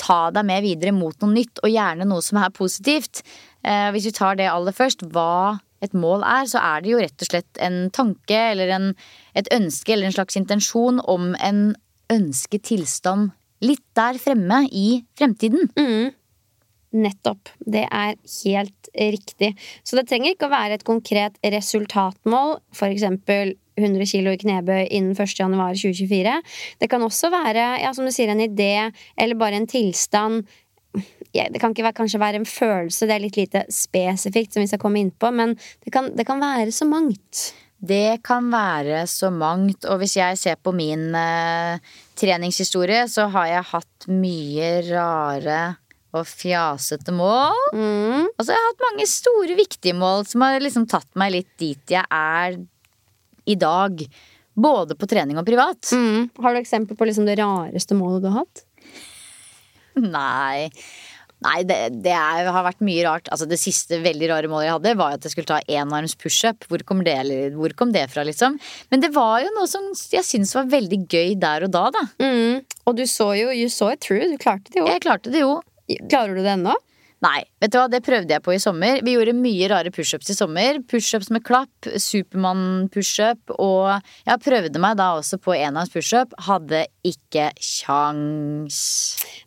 [0.00, 3.20] ta deg med videre mot noe nytt, og gjerne noe som er positivt.
[3.60, 7.00] Eh, hvis vi tar det aller først, hva et mål er, så er det jo
[7.02, 8.90] rett og slett en tanke eller en,
[9.36, 11.74] et ønske eller en slags intensjon om en
[12.12, 15.68] ønsket tilstand litt der fremme i fremtiden.
[15.76, 16.14] Mm.
[16.94, 17.50] Nettopp.
[17.58, 19.54] Det er helt riktig.
[19.82, 25.16] Så det trenger ikke å være et konkret resultatmål, eksempel 100 kg i knebøy innen
[25.16, 26.36] 1.1.2024.
[26.78, 30.46] Det kan også være, ja, som du sier, en idé eller bare en tilstand.
[31.34, 34.70] Det kan ikke være, kanskje være en følelse, det er litt lite spesifikt, som vi
[34.70, 37.48] skal komme inn på, men det kan, det kan være så mangt.
[37.84, 41.82] Det kan være så mangt, og hvis jeg ser på min eh,
[42.16, 45.58] treningshistorie, så har jeg hatt mye rare
[46.14, 47.56] og fjasete mål.
[47.74, 48.28] Mm.
[48.28, 51.50] Og så har jeg hatt mange store, viktige mål som har liksom tatt meg litt
[51.60, 52.58] dit jeg er
[53.44, 54.04] i dag.
[54.54, 55.90] Både på trening og privat.
[55.90, 56.30] Mm.
[56.42, 58.62] Har du eksempel på liksom det rareste målet du har hatt?
[59.98, 60.70] Nei.
[61.44, 63.28] Nei, det, det er, har vært mye rart.
[63.34, 66.64] Altså, det siste veldig rare målet jeg hadde, var at jeg skulle ta enarms pushup.
[66.70, 67.18] Hvor, kom det,
[67.56, 68.56] hvor kom det fra, liksom?
[68.94, 72.06] Men det var jo noe som jeg syntes var veldig gøy der og da, da.
[72.22, 72.64] Mm.
[72.88, 74.24] Og du så jo You saw it through.
[74.32, 74.88] Du klarte det jo.
[74.88, 75.58] Jeg klarte det jo.
[76.08, 76.74] Klarer du det ennå?
[77.24, 78.98] Nei, vet du hva, det prøvde jeg på i sommer.
[79.04, 80.80] Vi gjorde mye rare pushups i sommer.
[80.90, 86.34] Pushups med klapp, Supermann-pushup, og jeg prøvde meg da også på enarms pushup.
[86.48, 88.82] Hadde ikke kjangs.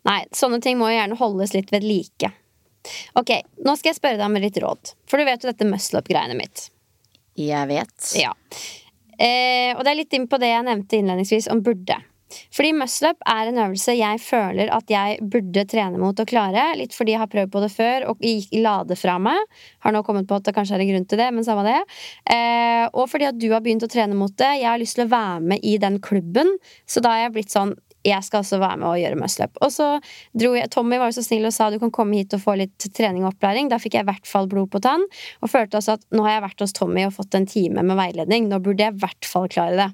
[0.08, 2.32] Nei, sånne ting må jo gjerne holdes litt ved like.
[3.20, 4.94] Ok, nå skal jeg spørre deg om litt råd.
[5.06, 6.70] For du vet jo dette muscle up-greiene mitt.
[7.38, 8.12] Jeg vet.
[8.18, 8.34] Ja.
[9.18, 11.98] Eh, og det er litt inn på det jeg nevnte innledningsvis om burde.
[12.54, 16.70] Fordi muscle-up er en øvelse jeg føler at jeg burde trene mot å klare.
[16.78, 18.24] Litt fordi jeg har prøvd på det før og
[18.58, 19.58] la det fra meg.
[19.84, 21.80] Har nå kommet på at det kanskje er en grunn til det, men samme det.
[22.34, 24.54] Eh, og fordi at du har begynt å trene mot det.
[24.60, 26.56] Jeg har lyst til å være med i den klubben,
[26.88, 29.58] så da har jeg blitt sånn jeg skal også være med og gjøre muscle-up.
[29.64, 29.88] Og så
[30.38, 32.54] dro jeg, Tommy var jo så snill og sa du kan komme hit og få
[32.60, 33.70] litt trening og opplæring.
[33.72, 35.04] Da fikk jeg i hvert fall blod på tann,
[35.42, 37.98] og følte også at nå har jeg vært hos Tommy og fått en time med
[37.98, 38.48] veiledning.
[38.50, 39.90] Nå burde jeg i hvert fall klare det.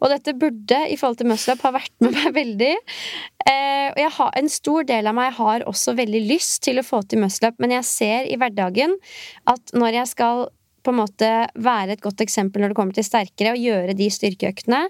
[0.00, 2.72] Og dette burde, i forhold til muscle-up, ha vært med meg veldig.
[3.46, 7.02] Eh, og har, en stor del av meg har også veldig lyst til å få
[7.04, 8.96] til muscle-up, men jeg ser i hverdagen
[9.50, 10.48] at når jeg skal
[10.80, 14.08] på en måte være et godt eksempel når det kommer til sterkere, og gjøre de
[14.12, 14.84] styrkeøktene,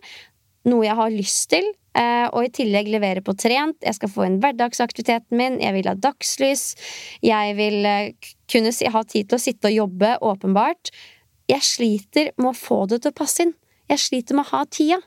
[0.71, 1.67] noe jeg har lyst til,
[1.99, 3.79] eh, og i tillegg levere på trent.
[3.83, 6.67] Jeg skal få inn hverdagsaktiviteten min, jeg vil ha dagslys,
[7.25, 10.93] jeg vil eh, kunne ha tid til å sitte og jobbe, åpenbart.
[11.51, 13.57] Jeg sliter med å få det til å passe inn.
[13.91, 15.01] Jeg sliter med å ha tida.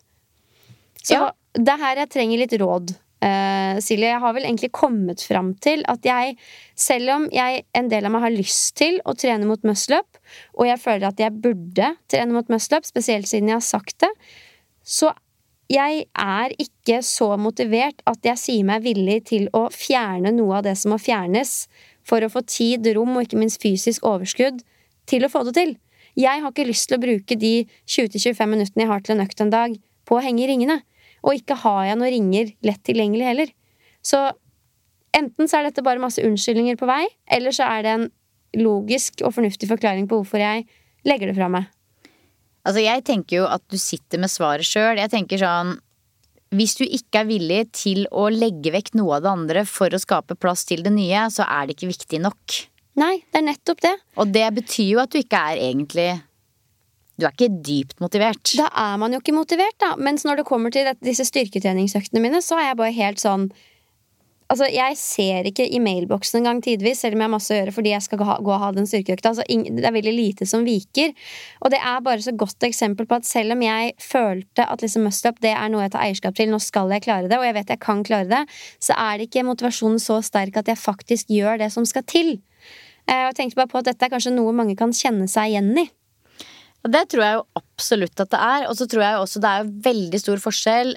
[1.04, 1.32] Så ja.
[1.56, 2.94] det er her jeg trenger litt råd.
[3.24, 6.36] Uh, Silje, jeg har vel egentlig kommet fram til at jeg,
[6.76, 10.20] selv om jeg en del av meg har lyst til å trene mot muscle-up,
[10.60, 14.12] og jeg føler at jeg burde trene mot muscle-up, spesielt siden jeg har sagt det,
[14.84, 15.14] så
[15.72, 20.68] jeg er ikke så motivert at jeg sier meg villig til å fjerne noe av
[20.68, 21.64] det som må fjernes,
[22.04, 24.60] for å få tid, rom og ikke minst fysisk overskudd
[25.08, 25.76] til å få det til.
[26.20, 27.54] Jeg har ikke lyst til å bruke de
[27.90, 30.82] 20-25 minuttene jeg har til en økt en dag, på å henge i ringene.
[31.24, 33.54] Og ikke har jeg noen ringer lett tilgjengelig heller.
[34.04, 34.20] Så
[35.16, 38.10] enten så er dette bare masse unnskyldninger på vei, eller så er det en
[38.60, 40.68] logisk og fornuftig forklaring på hvorfor jeg
[41.08, 41.72] legger det fra meg.
[42.64, 45.00] Altså, jeg tenker jo at du sitter med svaret sjøl.
[45.02, 45.74] Jeg tenker sånn
[46.54, 50.00] Hvis du ikke er villig til å legge vekk noe av det andre for å
[50.00, 52.60] skape plass til det nye, så er det ikke viktig nok.
[53.00, 53.96] Nei, det er nettopp det.
[54.22, 56.12] Og det betyr jo at du ikke er egentlig
[57.18, 58.56] Du er ikke dypt motivert.
[58.58, 59.94] Da er man jo ikke motivert, da.
[60.02, 63.52] Mens når det kommer til disse styrketreningsøktene mine, så er jeg bare helt sånn
[64.52, 67.74] Altså, jeg ser ikke i mailboksen engang tidvis, selv om jeg har masse å gjøre
[67.74, 69.32] fordi jeg skal gå, og ha den styrkeøkta.
[69.32, 71.14] Altså, det er veldig lite som viker.
[71.64, 75.08] Og det er bare så godt eksempel på at selv om jeg følte at liksom
[75.08, 77.58] muscle-up det er noe jeg tar eierskap til, nå skal jeg klare det, og jeg
[77.58, 78.44] vet jeg kan klare det,
[78.84, 82.36] så er det ikke motivasjonen så sterk at jeg faktisk gjør det som skal til.
[83.10, 85.74] Eh, jeg tenkte bare på at dette er kanskje noe mange kan kjenne seg igjen
[85.84, 85.88] i.
[86.84, 88.68] Det tror jeg jo absolutt at det er.
[88.68, 90.96] Og så tror jeg også det er veldig stor forskjell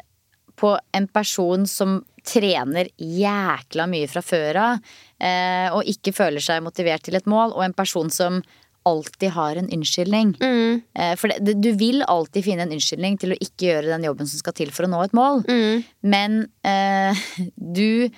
[0.56, 6.64] på en person som trener jækla mye fra før av, eh, og ikke føler seg
[6.64, 8.40] motivert til et mål, og en person som
[8.86, 10.32] alltid har en unnskyldning.
[10.40, 10.82] Mm.
[10.94, 14.30] Eh, for det, du vil alltid finne en unnskyldning til å ikke gjøre den jobben
[14.30, 15.42] som skal til for å nå et mål.
[15.46, 15.84] Mm.
[16.06, 17.26] Men eh,
[17.78, 18.08] du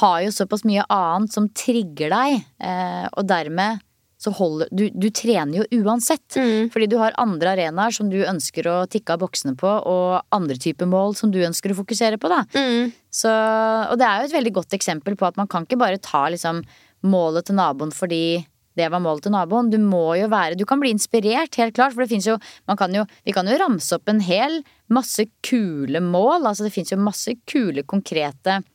[0.00, 3.84] har jo såpass mye annet som trigger deg, eh, og dermed
[4.18, 6.26] så holder du, du trener jo uansett.
[6.34, 6.70] Mm.
[6.74, 10.58] Fordi du har andre arenaer som du ønsker å tikke av boksene på, og andre
[10.58, 12.42] typer mål som du ønsker å fokusere på, da.
[12.58, 12.90] Mm.
[13.14, 16.02] Så, og det er jo et veldig godt eksempel på at man kan ikke bare
[16.02, 16.64] ta liksom
[17.06, 18.40] målet til naboen fordi
[18.78, 19.70] det var målet til naboen.
[19.72, 21.94] Du må jo være Du kan bli inspirert, helt klart.
[21.94, 26.46] For det fins jo, jo Vi kan jo ramse opp en hel masse kule mål.
[26.46, 28.66] Altså det fins jo masse kule, konkrete eh,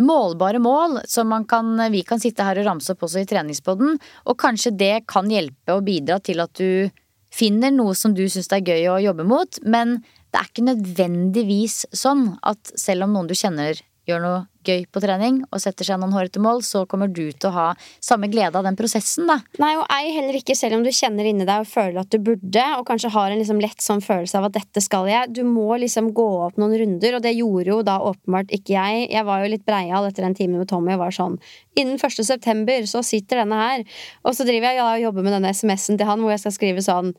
[0.00, 3.96] målbare mål som kan, vi kan sitte her og ramse opp også i treningspodden.
[4.30, 6.90] Og kanskje det kan hjelpe og bidra til at du
[7.34, 9.60] finner noe som du syns er gøy å jobbe mot.
[9.66, 9.98] Men
[10.30, 13.78] det er ikke nødvendigvis sånn at selv om noen du kjenner
[14.10, 17.48] gjør noe gøy på trening og setter seg noen hårete mål, så kommer du til
[17.48, 17.66] å ha
[18.04, 19.38] samme glede av den prosessen, da.
[19.62, 22.18] Nei, og ei heller ikke, selv om du kjenner inni deg og føler at du
[22.24, 25.32] burde, og kanskje har en liksom lett sånn følelse av at dette skal jeg.
[25.36, 29.08] Du må liksom gå opp noen runder, og det gjorde jo da åpenbart ikke jeg.
[29.14, 31.40] Jeg var jo litt breial etter den timen med Tommy og var sånn
[31.78, 32.24] Innen 1.
[32.26, 33.84] september så sitter denne her.
[34.26, 36.84] Og så driver jeg og jobber med denne SMS-en til han hvor jeg skal skrive
[36.84, 37.14] sånn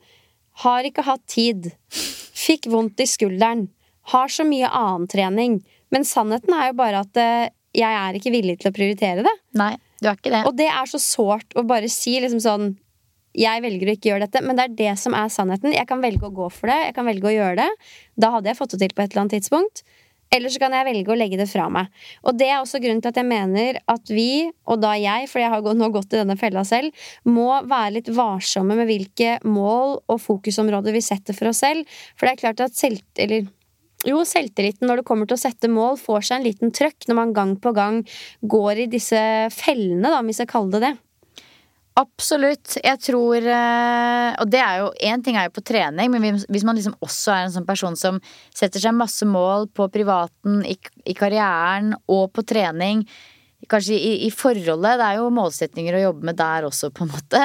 [0.62, 1.72] Har ikke hatt tid.
[1.90, 3.66] Fikk vondt i skulderen.
[4.12, 5.62] Har så mye annen trening.
[5.92, 9.34] Men sannheten er jo bare at eh, jeg er ikke villig til å prioritere det.
[9.58, 10.44] Nei, du er ikke det.
[10.48, 12.72] Og det er så sårt å bare si liksom sånn
[13.32, 15.72] Jeg velger å ikke gjøre dette, men det er det som er sannheten.
[15.72, 17.68] Jeg kan velge å gå for det, jeg kan velge å gjøre det.
[18.20, 19.84] Da hadde jeg fått det til på et eller annet tidspunkt.
[20.32, 21.88] Eller så kan jeg velge å legge det fra meg.
[22.24, 25.42] Og det er også grunnen til at jeg mener at vi, og da jeg, for
[25.42, 26.92] jeg har nå gått i denne fella selv,
[27.28, 31.88] må være litt varsomme med hvilke mål og fokusområder vi setter for oss selv.
[32.16, 33.04] For det er klart at selv...
[33.20, 33.48] Eller
[34.08, 37.18] jo, selvtilliten når det kommer til å sette mål, får seg en liten trøkk når
[37.18, 38.02] man gang på gang
[38.42, 39.22] går i disse
[39.54, 40.94] fellene, da, hvis jeg kaller det det.
[42.00, 42.78] Absolutt.
[42.80, 46.64] Jeg tror eh, Og det er jo én ting er jo på trening, men hvis
[46.64, 50.78] man liksom også er en sånn person som setter seg masse mål på privaten, i,
[51.04, 53.04] i karrieren og på trening,
[53.70, 54.98] kanskje i, i, forholdet.
[55.00, 57.42] Det er jo målsetninger å jobbe med der også, på en måte.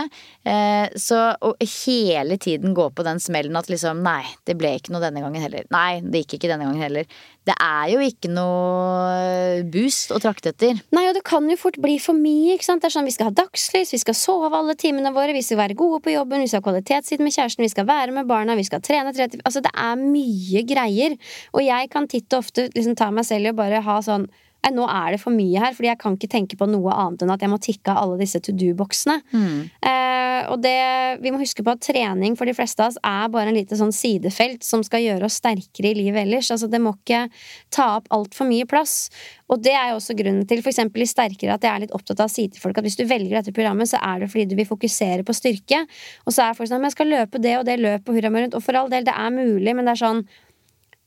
[0.47, 4.93] Eh, så å hele tiden gå på den smellen at liksom nei, det ble ikke
[4.95, 5.67] noe denne gangen heller.
[5.73, 7.19] Nei, det gikk ikke denne gangen heller.
[7.47, 10.82] Det er jo ikke noe boost å trakte etter.
[10.95, 12.56] Nei, og det kan jo fort bli for mye.
[12.56, 12.84] ikke sant?
[12.84, 15.62] Det er sånn Vi skal ha dagslys, vi skal sove alle timene våre, vi skal
[15.62, 18.58] være gode på jobben, vi skal ha kvalitetstid med kjæresten, vi skal være med barna,
[18.60, 21.15] vi skal trene 30 Altså, det er mye greier.
[21.56, 24.27] Og jeg kan titt og ofte liksom ta meg selv i å bare ha sånn
[24.74, 27.34] nå er det for mye her, fordi jeg kan ikke tenke på noe annet enn
[27.34, 29.20] at jeg må tikke av alle disse to do-boksene.
[29.32, 29.62] Mm.
[29.91, 30.76] Eh, og det,
[31.24, 33.78] vi må huske på at trening for de fleste av oss er bare en lite
[33.80, 36.52] sånn sidefelt som skal gjøre oss sterkere i livet ellers.
[36.54, 37.26] Altså, det må ikke
[37.74, 39.08] ta opp altfor mye plass.
[39.48, 41.93] Og det er jo også grunnen til for eksempel i Sterkere at jeg er litt
[41.96, 44.32] opptatt av å si til folk at hvis du velger dette programmet, så er det
[44.34, 45.86] fordi du vil fokusere på styrke.
[46.26, 48.34] Og så er folk sånn at jeg skal løpe det og det løpet og hurra
[48.34, 48.58] meg rundt.
[48.60, 50.26] Og for all del, det er mulig, men det er sånn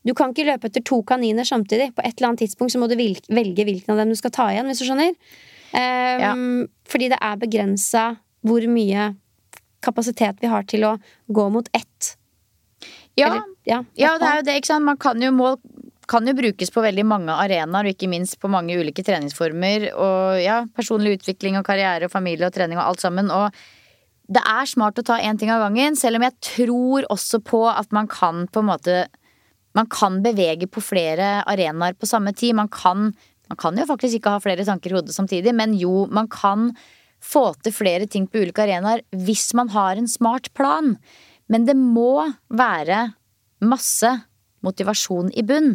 [0.06, 1.90] du kan ikke løpe etter to kaniner samtidig.
[1.96, 4.48] På et eller annet tidspunkt så må du velge hvilken av dem du skal ta
[4.52, 4.70] igjen.
[4.70, 5.12] hvis du skjønner.
[5.70, 6.32] Um, ja.
[6.90, 8.04] Fordi det er begrensa
[8.46, 9.10] hvor mye
[9.84, 10.94] kapasitet vi har til å
[11.28, 12.14] gå mot ett.
[13.18, 14.88] Ja, Eller, ja, ja det er jo det, ikke sant.
[14.88, 15.60] Man kan jo mål
[16.10, 19.92] kan jo brukes på veldig mange arenaer, og ikke minst på mange ulike treningsformer.
[19.94, 23.30] Og ja, personlig utvikling og karriere og familie og trening og alt sammen.
[23.30, 23.54] Og
[24.30, 27.62] det er smart å ta én ting av gangen, selv om jeg tror også på
[27.70, 28.96] at man kan på en måte
[29.76, 32.56] man kan bevege på flere arenaer på samme tid.
[32.59, 33.11] Man kan,
[33.48, 36.70] man kan jo faktisk ikke ha flere tanker i hodet samtidig, men jo, man kan
[37.20, 40.96] få til flere ting på ulike arenaer hvis man har en smart plan.
[41.50, 43.11] Men det må være
[43.61, 44.11] masse
[44.64, 45.74] motivasjon i bunn.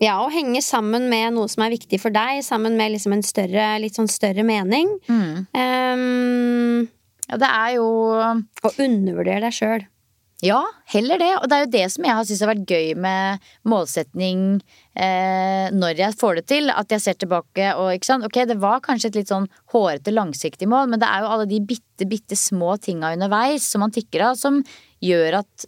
[0.00, 3.24] Ja, og henge sammen med noe som er viktig for deg, sammen med liksom en
[3.26, 4.94] større, litt sånn større mening.
[5.10, 5.34] Mm.
[5.52, 6.86] Um,
[7.28, 9.84] ja, det er jo Å undervurdere deg sjøl.
[10.44, 11.30] Ja, heller det.
[11.36, 14.44] Og det er jo det som jeg har syntes har vært gøy med målsetning
[14.96, 16.72] eh, når jeg får det til.
[16.72, 18.24] At jeg ser tilbake og ikke sant.
[18.28, 21.48] Ok, det var kanskje et litt sånn hårete, langsiktig mål, men det er jo alle
[21.50, 24.62] de bitte, bitte små tinga underveis som man tikker av, som
[25.04, 25.66] gjør at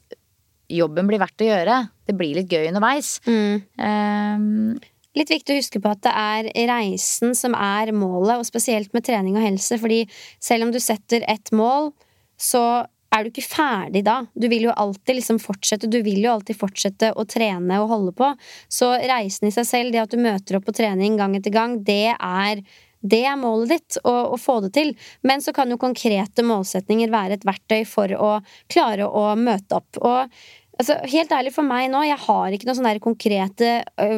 [0.72, 1.76] jobben blir verdt å gjøre.
[2.08, 3.18] Det blir litt gøy underveis.
[3.28, 3.60] Mm.
[3.76, 4.88] Eh,
[5.20, 9.04] litt viktig å huske på at det er reisen som er målet, og spesielt med
[9.04, 10.06] trening og helse, fordi
[10.40, 11.92] selv om du setter ett mål,
[12.40, 12.64] så
[13.12, 14.22] er du ikke ferdig da.
[14.34, 18.14] Du vil jo alltid liksom fortsette, du vil jo alltid fortsette å trene og holde
[18.16, 18.30] på.
[18.72, 21.80] Så reisen i seg selv, det at du møter opp på trening gang etter gang,
[21.84, 22.64] det er
[23.02, 24.92] det er målet ditt, å, å, få det til.
[25.26, 28.36] Men så kan jo konkrete målsetninger være et verktøy for å
[28.70, 29.98] klare å møte opp.
[29.98, 30.20] Og
[30.78, 33.72] altså, helt ærlig for meg nå, jeg har ikke noe sånne konkrete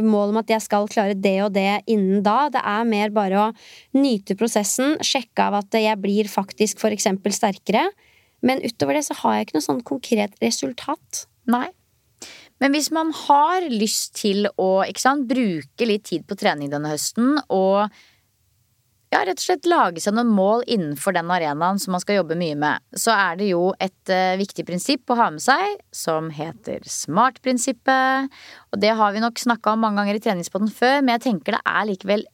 [0.05, 2.51] mål om at jeg skal klare det og det innen da.
[2.53, 3.51] Det er mer bare å
[3.97, 7.89] nyte prosessen, sjekke av at jeg blir faktisk eksempel sterkere.
[8.45, 11.25] Men utover det så har jeg ikke noe sånn konkret resultat.
[11.51, 11.69] Nei.
[12.63, 17.39] Men hvis man har lyst til å sant, bruke litt tid på trening denne høsten,
[17.53, 17.89] og
[19.15, 22.39] ja, rett og slett lage seg noen mål innenfor den arenaen som man skal jobbe
[22.39, 26.33] mye med, så er det jo et uh, viktig prinsipp å ha med seg som
[26.35, 28.33] heter SMART-prinsippet.
[28.75, 31.59] Og det har vi nok snakka om mange ganger i treningspotten før, men jeg tenker
[31.59, 32.27] det er likevel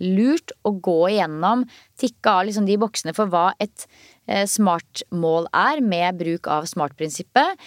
[0.00, 1.66] lurt å gå igjennom,
[2.00, 3.86] tikke av liksom de boksene for hva et
[4.30, 7.60] uh, smart-mål er, med bruk av SMART-prinsippet.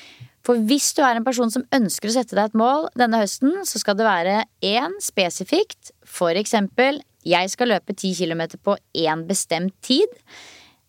[0.43, 3.61] For hvis du er en person som ønsker å sette deg et mål denne høsten,
[3.67, 9.23] så skal det være én spesifikt, for eksempel jeg skal løpe 10 km på én
[9.29, 10.11] bestemt tid.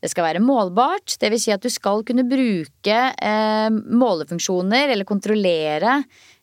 [0.03, 1.47] Det skal være målbart, dvs.
[1.47, 6.01] Si at du skal kunne bruke eh, målefunksjoner eller kontrollere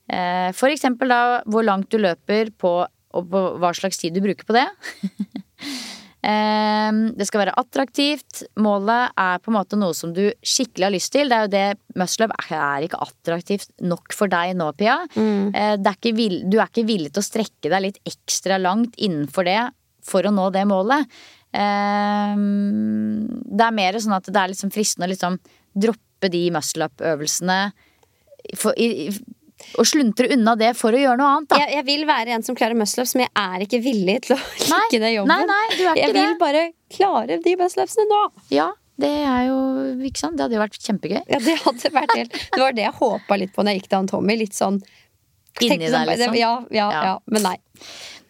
[0.07, 0.87] eh, f.eks.
[0.97, 2.73] hvor langt du løper på,
[3.17, 4.67] og på hva slags tid du bruker på det.
[6.31, 8.43] eh, det skal være attraktivt.
[8.61, 11.31] Målet er på en måte noe som du skikkelig har lyst til.
[11.31, 15.01] Det er jo det Muscle er ikke attraktivt nok for deg nå, Pia.
[15.15, 15.51] Mm.
[15.51, 19.47] Eh, er vill, du er ikke villig til å strekke deg litt ekstra langt innenfor
[19.49, 19.61] det
[20.05, 21.05] for å nå det målet.
[21.51, 25.37] Ehm, det er mer sånn at det er liksom fristende å liksom
[25.83, 27.59] droppe de muscle up-øvelsene
[29.79, 31.55] og sluntre unna det for å gjøre noe annet.
[31.61, 34.39] Jeg, jeg, vil være en som klarer muscle-ups, men jeg er ikke villig til å
[34.73, 35.33] like den jobben.
[35.33, 38.21] Nei, nei, du er ikke jeg vil bare klare de muscle-upsene nå.
[38.53, 38.69] Ja,
[39.01, 39.59] det er jo
[40.07, 40.37] ikke sant?
[40.37, 41.21] Det hadde jo vært kjempegøy.
[41.25, 43.91] Ja, Det hadde vært helt Det var det jeg håpa litt på når jeg gikk
[43.93, 44.81] til Tommy Litt sånn
[45.61, 46.35] Inni deg, liksom?
[46.39, 47.57] Ja, ja, ja, ja, men nei.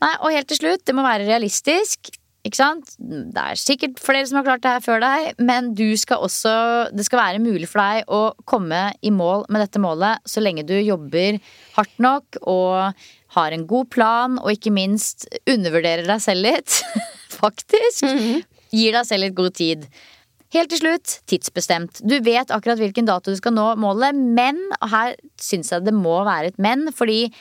[0.01, 2.09] Nei, Og helt til slutt, det må være realistisk.
[2.41, 2.95] Ikke sant?
[2.97, 6.53] Det er sikkert flere som har klart det her før deg, men du skal også
[6.89, 10.65] Det skal være mulig for deg å komme i mål med dette målet så lenge
[10.65, 11.37] du jobber
[11.75, 13.03] hardt nok og
[13.35, 16.81] har en god plan, og ikke minst undervurderer deg selv litt.
[17.41, 18.03] Faktisk.
[18.03, 18.41] Mm -hmm.
[18.71, 19.85] Gir deg selv litt god tid.
[20.51, 22.01] Helt til slutt, tidsbestemt.
[22.03, 25.93] Du vet akkurat hvilken dato du skal nå målet, men og her syns jeg det
[25.93, 27.31] må være et men, fordi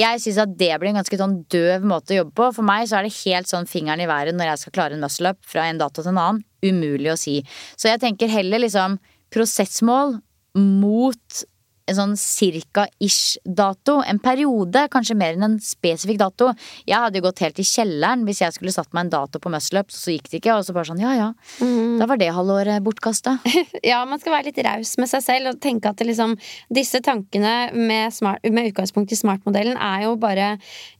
[0.00, 2.48] jeg syns at det blir en ganske sånn døv måte å jobbe på.
[2.56, 5.04] For meg så er det helt sånn fingeren i været når jeg skal klare en
[5.04, 6.42] muscle up fra en dato til en annen.
[6.64, 7.40] Umulig å si.
[7.76, 8.98] Så jeg tenker heller liksom
[9.34, 10.18] prosessmål
[10.58, 11.42] mot
[11.90, 14.00] en sånn cirka-ish-dato.
[14.06, 16.50] En periode, kanskje mer enn en spesifikk dato.
[16.88, 19.52] Jeg hadde jo gått helt i kjelleren hvis jeg skulle satt meg en dato på
[19.52, 20.56] muscle up, så gikk det ikke.
[20.58, 21.28] Og så bare sånn ja ja,
[21.60, 21.98] mm.
[22.00, 23.36] da var det halvåret bortkasta.
[23.90, 26.36] ja, man skal være litt raus med seg selv og tenke at liksom,
[26.72, 30.52] disse tankene med, smart, med utgangspunkt i smart-modellen er jo bare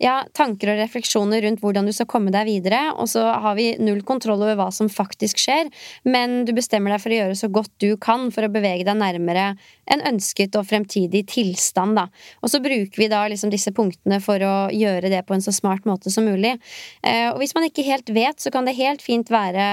[0.03, 3.73] ja, tanker og refleksjoner rundt hvordan du skal komme deg videre, og så har vi
[3.83, 5.71] null kontroll over hva som faktisk skjer,
[6.09, 8.99] men du bestemmer deg for å gjøre så godt du kan for å bevege deg
[9.01, 9.53] nærmere
[9.91, 12.07] en ønsket og fremtidig tilstand, da.
[12.45, 15.55] Og så bruker vi da liksom disse punktene for å gjøre det på en så
[15.55, 16.57] smart måte som mulig.
[17.03, 19.67] Eh, og hvis man ikke helt vet, så kan det helt fint være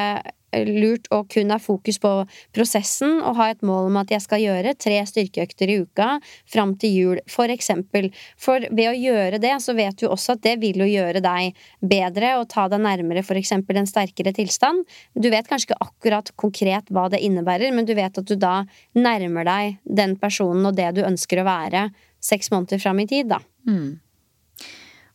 [0.67, 2.11] lurt å kun ha fokus på
[2.55, 6.09] prosessen og ha et mål om at jeg skal gjøre tre styrkeøkter i uka
[6.49, 8.09] fram til jul, for eksempel.
[8.39, 11.57] For ved å gjøre det, så vet du også at det vil jo gjøre deg
[11.81, 14.87] bedre og ta deg nærmere for eksempel en sterkere tilstand.
[15.13, 18.61] Du vet kanskje ikke akkurat konkret hva det innebærer, men du vet at du da
[18.97, 21.89] nærmer deg den personen og det du ønsker å være
[22.23, 23.41] seks måneder fram i tid, da.
[23.67, 23.97] Mm.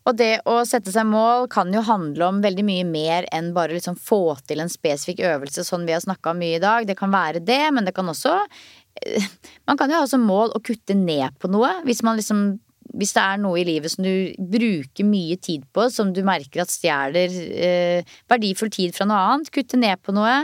[0.09, 3.77] Og det å sette seg mål kan jo handle om veldig mye mer enn bare
[3.77, 6.89] liksom få til en spesifikk øvelse, sånn vi har snakka mye i dag.
[6.89, 8.35] Det kan være det, men det kan også
[9.05, 9.31] eh,
[9.69, 11.79] Man kan jo ha som mål å kutte ned på noe.
[11.87, 12.61] Hvis man liksom
[12.93, 16.65] hvis det er noe i livet som du bruker mye tid på, som du merker
[16.65, 20.35] at stjeler eh, verdifull tid fra noe annet, kutte ned på noe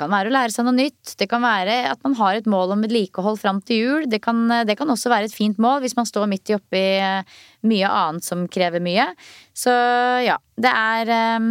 [0.00, 1.14] kan være å lære seg noe nytt.
[1.20, 4.06] Det kan være at man har et mål om vedlikehold fram til jul.
[4.10, 6.84] Det kan, det kan, også være et fint mål hvis man står midt i oppi
[7.00, 9.10] eh, mye annet som krever mye.
[9.56, 9.74] Så
[10.24, 11.50] ja, det er eh,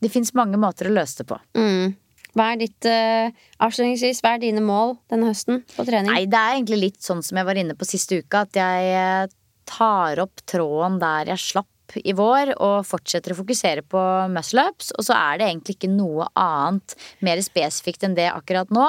[0.00, 1.36] Det fins mange måter å løse det på.
[1.58, 1.92] Mm.
[2.30, 3.26] Hva er ditt uh,
[3.66, 6.12] avslutningsvis, hva er dine mål denne høsten på trening?
[6.12, 9.32] Nei, Det er egentlig litt sånn som jeg var inne på siste uke, at jeg
[9.70, 14.92] tar opp tråden der jeg slapp i vår og fortsetter å fokusere på muscle-ups.
[14.98, 18.86] Og så er det egentlig ikke noe annet mer spesifikt enn det akkurat nå.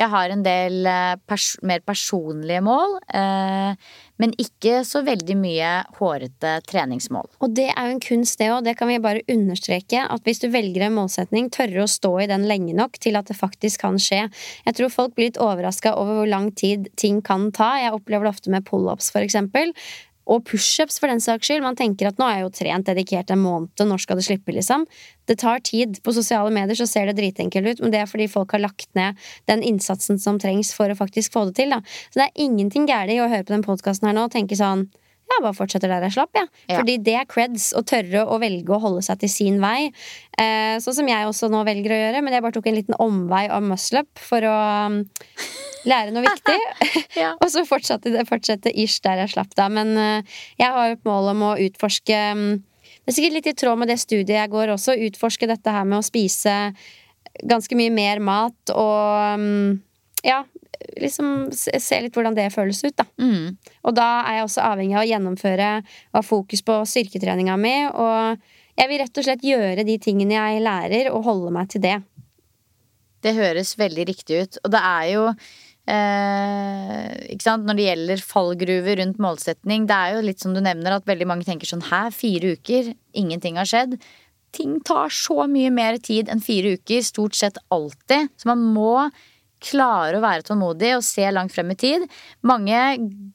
[0.00, 2.98] Jeg har en del eh, pers mer personlige mål.
[3.14, 7.26] Eh, men ikke så veldig mye hårete treningsmål.
[7.42, 8.62] Og det er jo en kunst, det òg.
[8.66, 10.04] Det kan vi bare understreke.
[10.06, 13.30] At hvis du velger en målsetning, tørre å stå i den lenge nok til at
[13.30, 14.24] det faktisk kan skje.
[14.68, 17.74] Jeg tror folk blir litt overraska over hvor lang tid ting kan ta.
[17.82, 19.74] Jeg opplever det ofte med pullups, eksempel.
[20.30, 21.64] Og pushups, for den saks skyld.
[21.64, 24.54] Man tenker at nå er jeg jo trent dedikert en måned, når skal det slippe,
[24.56, 24.86] liksom?
[25.28, 26.00] Det tar tid.
[26.04, 28.88] På sosiale medier så ser det dritenkelt ut, men det er fordi folk har lagt
[28.96, 29.20] ned
[29.50, 31.82] den innsatsen som trengs for å faktisk få det til, da.
[32.08, 34.56] Så det er ingenting galt i å høre på den podkasten her nå og tenke
[34.58, 34.88] sånn
[35.24, 36.44] ja, bare fortsetter der jeg slapp, Ja.
[36.68, 36.78] Ja.
[36.78, 39.90] Fordi det er creds å tørre å velge å holde seg til sin vei.
[40.38, 42.98] Eh, sånn som jeg også nå velger å gjøre, men jeg bare tok en liten
[43.02, 44.54] omvei av muscle-up for å
[44.86, 44.98] um,
[45.88, 46.58] lære noe viktig.
[47.22, 47.32] ja.
[47.42, 49.70] og så fortsatte det fortsette ish der jeg slapp, da.
[49.72, 52.44] Men eh, jeg har jo et mål om å utforske um,
[53.04, 55.88] Det er sikkert litt i tråd med det studiet jeg går også, utforske dette her
[55.88, 56.54] med å spise
[57.44, 59.82] ganske mye mer mat og um,
[60.24, 60.44] ja,
[61.00, 63.06] liksom se litt hvordan det føles ut, da.
[63.20, 63.56] Mm.
[63.84, 67.76] Og da er jeg også avhengig av å gjennomføre og ha fokus på styrketreninga mi.
[67.90, 71.84] Og jeg vil rett og slett gjøre de tingene jeg lærer, og holde meg til
[71.84, 71.98] det.
[73.24, 74.58] Det høres veldig riktig ut.
[74.64, 75.28] Og det er jo
[75.88, 77.22] eh?
[77.44, 81.28] Når det gjelder fallgruver rundt målsetning, det er jo litt som du nevner at veldig
[81.28, 82.92] mange tenker sånn Hæ, fire uker?
[83.16, 83.96] Ingenting har skjedd.
[84.54, 88.30] Ting tar så mye mer tid enn fire uker, stort sett alltid.
[88.38, 89.08] Så man må
[89.64, 92.04] klare å være tålmodig og se langt frem i tid.
[92.46, 92.80] Mange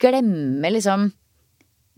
[0.01, 1.09] glemmer liksom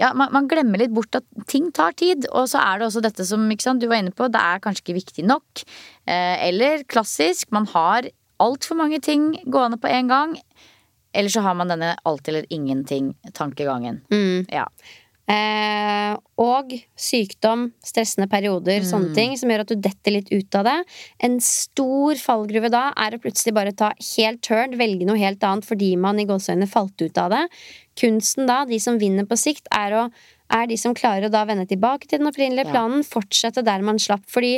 [0.02, 2.26] ja, man, man, glemmer litt bort at ting tar tid.
[2.34, 4.88] Og så er det også dette som sant, du var inne på, det er kanskje
[4.88, 5.64] ikke viktig nok.
[6.10, 8.10] Eh, eller klassisk, man har
[8.42, 10.34] altfor mange ting gående på en gang.
[11.14, 14.02] Eller så har man denne alt eller ingenting-tankegangen.
[14.10, 14.48] Mm.
[14.50, 14.66] Ja.
[15.30, 18.88] Eh, og sykdom, stressende perioder, mm.
[18.89, 20.78] sånne ting, som gjør at du detter litt ut av det.
[21.24, 25.67] En stor fallgruve da er å plutselig bare ta helt turn, velge noe helt annet
[25.67, 27.45] fordi man i gåseøynene falt ut av det.
[28.01, 30.05] Kunsten da, de som vinner på sikt, er å
[30.52, 33.99] er de som klarer å da vende tilbake til den opprinnelige planen, fortsette der man
[34.02, 34.24] slapp.
[34.32, 34.58] Fordi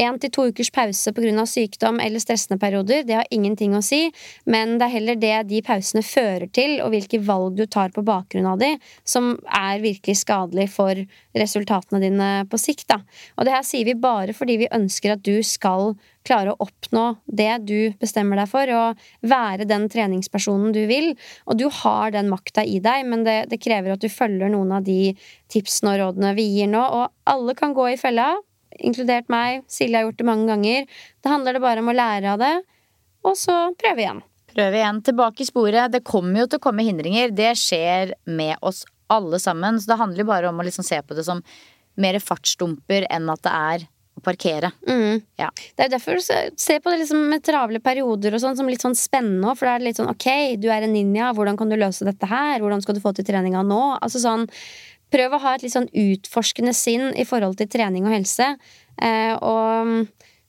[0.00, 1.46] én til to ukers pause pga.
[1.48, 4.10] sykdom eller stressende perioder, det har ingenting å si,
[4.46, 8.04] men det er heller det de pausene fører til, og hvilke valg du tar på
[8.04, 8.74] bakgrunn av de,
[9.04, 10.98] som er virkelig skadelig for
[11.34, 12.88] resultatene dine på sikt.
[12.88, 13.00] Da.
[13.38, 15.94] Og det her sier vi bare fordi vi ønsker at du skal
[16.24, 21.12] klare å oppnå det du bestemmer deg for, og være den treningspersonen du vil.
[21.48, 24.72] Og du har den makta i deg, men det, det, krever at du følger noen
[24.78, 25.14] av de
[25.52, 26.82] tipsene og rådene vi gir nå.
[26.82, 28.32] Og alle kan gå i fella,
[28.80, 29.64] inkludert meg.
[29.70, 30.88] Silje har gjort det mange ganger.
[31.22, 32.54] Da handler det bare om å lære av det,
[33.24, 34.24] og så prøve igjen.
[34.54, 35.00] Prøve igjen.
[35.04, 35.92] Tilbake i sporet.
[35.92, 37.32] Det kommer jo til å komme hindringer.
[37.34, 39.80] Det skjer med oss alle sammen.
[39.80, 41.42] Så det handler jo bare om å liksom se på det som
[42.00, 44.70] mer fartsdumper enn at det er å parkere.
[44.86, 45.22] Mm.
[45.40, 45.50] Ja.
[45.74, 48.84] Det er derfor du ser på det liksom med travle perioder og sånn som litt
[48.84, 49.54] sånn spennende.
[49.58, 50.28] For da er det litt sånn ok,
[50.62, 52.60] du er en ninja, hvordan kan du løse dette her?
[52.62, 53.84] Hvordan skal du få til treninga nå?
[54.00, 54.48] Altså sånn
[55.14, 58.48] Prøv å ha et litt sånn utforskende sinn i forhold til trening og helse.
[58.98, 60.00] Eh, og mm,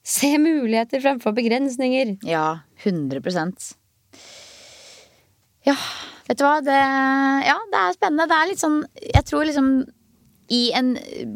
[0.02, 2.16] se muligheter fremfor begrensninger.
[2.26, 3.76] Ja, 100%
[5.68, 5.76] Ja,
[6.26, 6.56] vet du hva?
[6.66, 6.80] Det,
[7.46, 8.26] ja, det er spennende.
[8.32, 9.70] Det er litt sånn Jeg tror liksom
[10.54, 10.92] i en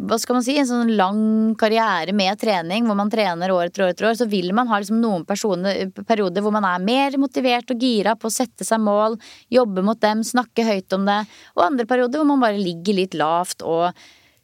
[0.09, 1.21] hva skal man si, en sånn lang
[1.59, 4.79] karriere med trening, hvor man trener år etter år, etter år så vil man ha
[4.81, 8.81] liksom noen personer, perioder hvor man er mer motivert og gira på å sette seg
[8.85, 9.17] mål,
[9.53, 11.23] jobbe mot dem, snakke høyt om det,
[11.57, 13.89] og andre perioder hvor man bare ligger litt lavt og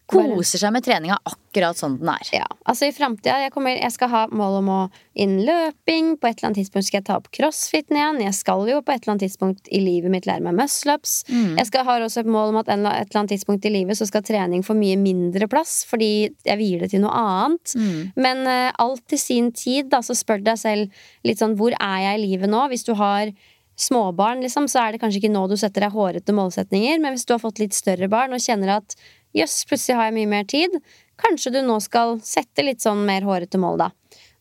[0.10, 2.28] koser seg med treninga akkurat sånn den er.
[2.36, 4.80] Ja, altså i fremtiden, jeg, jeg, skal ha mål om å
[5.18, 6.14] innen løping.
[6.20, 8.22] På et eller annet tidspunkt skal jeg ta opp crossfiten igjen.
[8.26, 11.16] Jeg skal jo på et eller annet tidspunkt i livet mitt lære meg muscleups.
[11.32, 11.56] Mm.
[11.62, 13.98] Jeg skal, har også et mål om at en, et eller annet tidspunkt i livet
[13.98, 17.76] så skal trening få mye mindre plass, fordi jeg vier det til noe annet.
[17.80, 17.98] Mm.
[18.28, 22.00] Men uh, alt til sin tid, da, så spør deg selv litt sånn hvor er
[22.10, 22.68] jeg i livet nå?
[22.70, 23.34] Hvis du har
[23.76, 27.28] småbarn, liksom, så er det kanskje ikke nå du setter deg hårete målsetninger, men hvis
[27.28, 28.96] du har fått litt større barn og kjenner at
[29.36, 30.80] jøss, plutselig har jeg mye mer tid.
[31.22, 33.92] Kanskje du nå skal sette litt sånn mer hårete mål, da.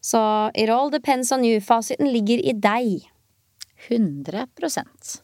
[0.04, 0.20] Så
[0.54, 1.60] it all depends on you.
[1.60, 3.10] Fasiten ligger i deg.
[3.88, 5.20] 100%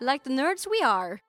[0.00, 1.20] Like the nerds we are.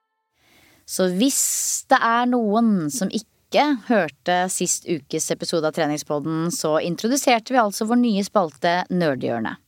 [0.86, 6.78] Så hvis det er noen som ikke ikke hørte sist ukes episode av Treningspodden, så
[6.80, 9.60] introduserte vi altså vår nye spalte Nerdhjørnet.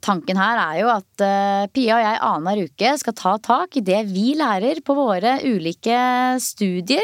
[0.00, 3.82] Tanken her er jo at uh, Pia og jeg annenhver uke skal ta tak i
[3.84, 5.96] det vi lærer på våre ulike
[6.40, 7.02] studier,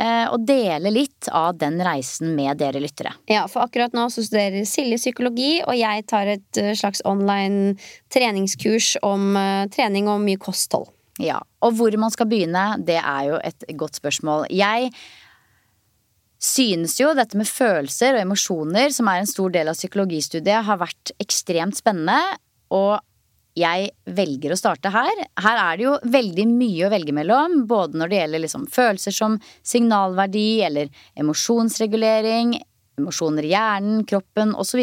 [0.00, 3.12] uh, og dele litt av den reisen med dere lyttere.
[3.30, 7.76] Ja, for akkurat nå så studerer Silje psykologi, og jeg tar et uh, slags online
[8.08, 9.36] treningskurs om
[9.76, 10.88] trening og mye kosthold.
[11.22, 14.48] Ja, og hvor man skal begynne, det er jo et godt spørsmål.
[14.50, 14.90] Jeg
[16.44, 20.80] synes jo dette med følelser og emosjoner, som er en stor del av psykologistudiet, har
[20.82, 22.20] vært ekstremt spennende.
[22.74, 22.98] Og
[23.58, 25.24] jeg velger å starte her.
[25.40, 29.14] Her er det jo veldig mye å velge mellom, både når det gjelder liksom følelser
[29.14, 30.90] som signalverdi eller
[31.22, 32.56] emosjonsregulering,
[32.98, 34.82] emosjoner i hjernen, kroppen osv.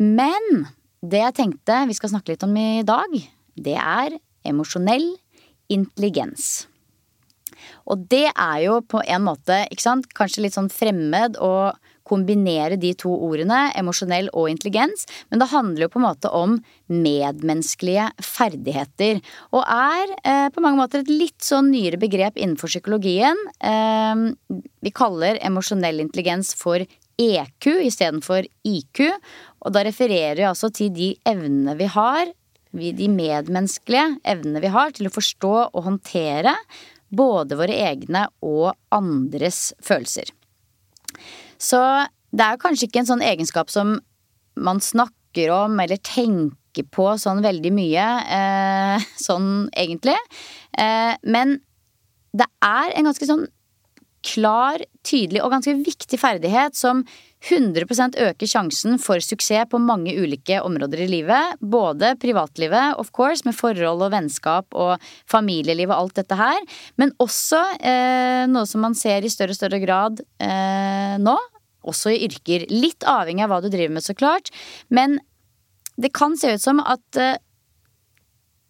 [0.00, 0.64] Men
[1.04, 3.12] det jeg tenkte vi skal snakke litt om i dag,
[3.56, 5.12] det er emosjonell
[5.72, 6.66] intelligens.
[7.86, 9.64] Og det er jo på en måte
[10.16, 11.72] kanskje litt sånn fremmed å
[12.06, 16.54] kombinere de to ordene, emosjonell og intelligens, men det handler jo på en måte om
[16.92, 19.18] medmenneskelige ferdigheter.
[19.50, 23.40] Og er eh, på mange måter et litt sånn nyere begrep innenfor psykologien.
[23.58, 29.06] Eh, vi kaller emosjonell intelligens for EQ istedenfor IQ,
[29.64, 32.28] og da refererer vi altså til de evnene vi har,
[32.76, 36.52] de medmenneskelige evnene vi har til å forstå og håndtere
[37.08, 40.30] både våre egne og andres følelser.
[41.58, 41.80] Så
[42.36, 43.96] det er kanskje ikke en sånn egenskap som
[44.56, 50.18] man snakker om eller tenker på sånn veldig mye, eh, sånn egentlig.
[50.76, 51.58] Eh, men
[52.36, 53.46] det er en ganske sånn
[54.26, 57.04] klar, tydelig og ganske viktig ferdighet som
[57.46, 61.60] 100% øker sjansen for suksess på mange ulike områder i livet.
[61.60, 66.58] Både privatlivet, of course, med forhold og vennskap og familieliv og alt dette her.
[66.98, 71.36] Men også eh, noe som man ser i større og større grad eh, nå.
[71.86, 72.66] Også i yrker.
[72.72, 74.50] Litt avhengig av hva du driver med, så klart.
[74.90, 75.20] Men
[75.96, 77.38] det kan se ut som at eh,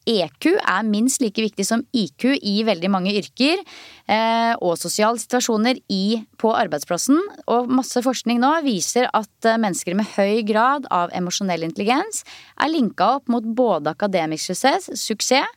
[0.06, 5.80] EQ er minst like viktig som IQ i veldig mange yrker eh, og sosiale situasjoner
[5.92, 7.18] i, på arbeidsplassen.
[7.50, 12.22] Og masse forskning nå viser at eh, mennesker med høy grad av emosjonell intelligens
[12.62, 15.50] er linka opp mot både akademisk suksess, suksess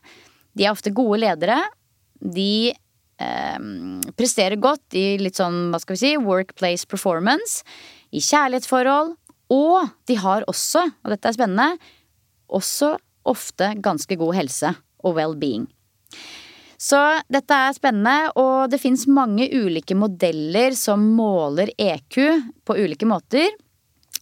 [0.58, 1.58] de er ofte gode ledere,
[2.20, 3.60] de eh,
[4.18, 7.62] presterer godt i litt sånn, hva skal vi si, workplace performance,
[8.10, 9.14] i kjærlighetsforhold,
[9.54, 11.94] og de har også, og dette er spennende,
[12.50, 12.96] også
[13.30, 14.74] ofte ganske god helse
[15.04, 15.68] og well-being.
[16.80, 22.16] Så dette er spennende, og det fins mange ulike modeller som måler EQ
[22.64, 23.52] på ulike måter.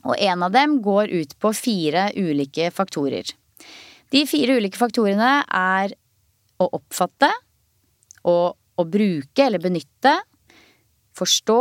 [0.03, 3.31] Og en av dem går ut på fire ulike faktorer.
[4.11, 5.95] De fire ulike faktorene er
[6.59, 7.31] å oppfatte,
[8.27, 10.17] å, å bruke eller benytte,
[11.19, 11.61] forstå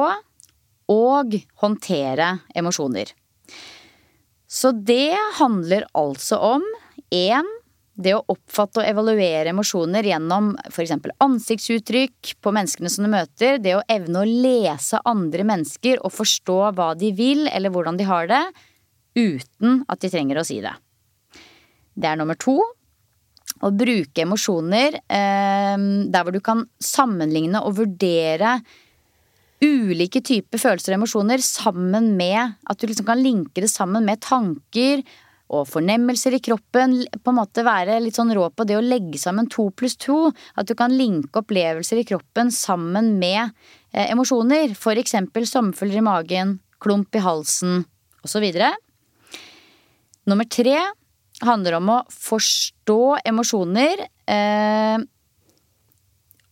[0.94, 3.12] og håndtere emosjoner.
[4.48, 6.66] Så det handler altså om
[7.14, 7.48] én
[7.98, 10.94] det å oppfatte og evaluere emosjoner gjennom f.eks.
[11.24, 16.58] ansiktsuttrykk på menneskene som du møter, det å evne å lese andre mennesker og forstå
[16.78, 18.44] hva de vil eller hvordan de har det,
[19.18, 20.76] uten at de trenger å si det.
[21.98, 22.60] Det er nummer to.
[23.66, 25.78] Å bruke emosjoner eh,
[26.14, 28.60] der hvor du kan sammenligne og vurdere
[29.64, 34.22] ulike typer følelser og emosjoner sammen med At du liksom kan linke det sammen med
[34.22, 35.02] tanker
[35.54, 36.96] og fornemmelser i kroppen.
[37.24, 40.32] På en måte være litt sånn rå på det å legge sammen to pluss to.
[40.60, 43.54] At du kan linke opplevelser i kroppen sammen med
[43.94, 44.76] eh, emosjoner.
[44.78, 47.86] For eksempel sommerfugler i magen, klump i halsen
[48.28, 48.48] osv.
[50.28, 50.80] Nummer tre
[51.46, 54.08] handler om å forstå emosjoner.
[54.28, 55.06] Eh,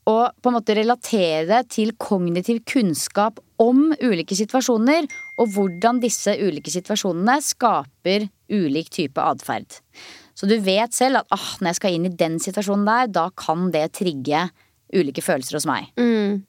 [0.06, 5.08] og på en måte relatere det til kognitiv kunnskap om ulike situasjoner,
[5.42, 9.80] og hvordan disse ulike situasjonene skaper ulik type atferd.
[10.36, 13.30] Så du vet selv at ah, når jeg skal inn i den situasjonen der, da
[13.40, 14.50] kan det trigge
[14.96, 15.88] ulike følelser hos meg.
[16.00, 16.44] Mm.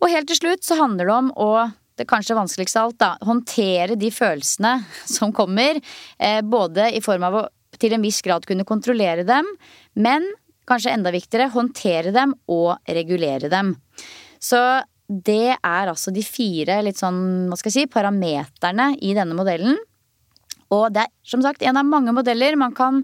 [0.00, 1.52] Og helt til slutt så handler det om å
[2.00, 4.78] det kanskje vanskeligste av alt, da, håndtere de følelsene
[5.16, 5.80] som kommer.
[6.18, 7.48] Eh, både i form av å
[7.80, 9.46] til en viss grad kunne kontrollere dem,
[9.96, 10.26] men
[10.68, 13.74] kanskje enda viktigere, håndtere dem og regulere dem.
[14.40, 14.58] Så
[15.10, 19.78] det er altså de fire litt sånn, hva skal jeg si, parameterne i denne modellen.
[20.74, 22.58] Og det er som sagt en av mange modeller.
[22.58, 23.02] Man kan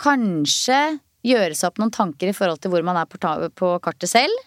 [0.00, 4.44] kanskje gjøre seg opp noen tanker i forhold til hvor man er på, kartet selv.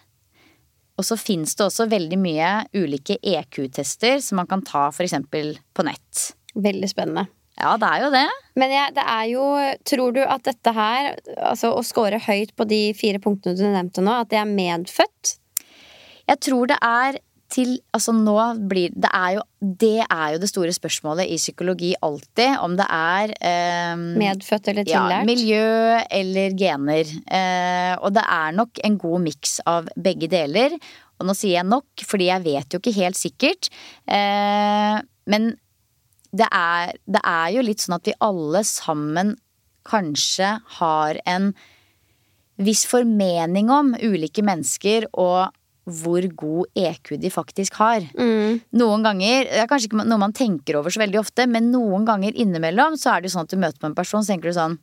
[1.00, 5.16] Og så fins det også veldig mye ulike EQ-tester som man kan ta f.eks.
[5.30, 6.24] på nett.
[6.54, 7.28] Veldig spennende.
[7.60, 8.26] Ja, det er jo det.
[8.60, 9.46] Men jeg, det er jo
[9.88, 14.04] Tror du at dette her, altså å score høyt på de fire punktene du nevnte
[14.04, 15.34] nå, at det er medfødt?
[16.30, 17.18] Jeg tror det er
[17.50, 18.36] til Altså nå
[18.70, 22.56] blir det er, jo, det er jo det store spørsmålet i psykologi alltid.
[22.62, 25.20] Om det er eh, Medfødt eller tillært?
[25.20, 27.14] Ja, miljø eller gener.
[27.26, 30.76] Eh, og det er nok en god miks av begge deler.
[31.20, 33.68] Og nå sier jeg nok, fordi jeg vet jo ikke helt sikkert.
[34.08, 34.96] Eh,
[35.30, 35.52] men
[36.30, 39.34] det er, det er jo litt sånn at vi alle sammen
[39.90, 41.50] kanskje har en
[42.60, 45.48] viss formening om ulike mennesker og
[45.88, 48.04] hvor god EQ de faktisk har.
[48.18, 48.60] Mm.
[48.76, 52.04] Noen ganger, Det er kanskje ikke noe man tenker over så veldig ofte, men noen
[52.08, 54.50] ganger innimellom så er det jo sånn at du møter på en person, så tenker
[54.50, 54.78] du sånn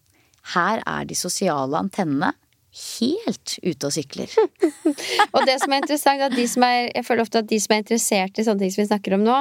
[0.56, 2.34] Her er de sosiale antennene
[2.78, 4.30] helt ute og sykler.
[5.34, 7.60] Og det som er interessant, er at de som er, jeg føler ofte at de
[7.62, 9.38] som er interessert i sånne ting som vi snakker om nå,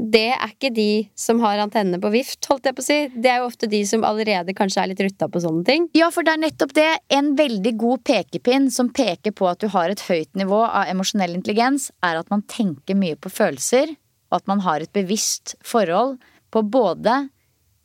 [0.00, 2.98] det er ikke de som har antennene på vift, holdt jeg på å si.
[3.12, 5.88] Det er jo ofte de som allerede kanskje er litt rutta på sånne ting.
[5.96, 6.88] Ja, for det er nettopp det.
[7.12, 11.36] En veldig god pekepinn som peker på at du har et høyt nivå av emosjonell
[11.36, 13.92] intelligens, er at man tenker mye på følelser,
[14.30, 16.16] og at man har et bevisst forhold
[16.54, 17.26] på både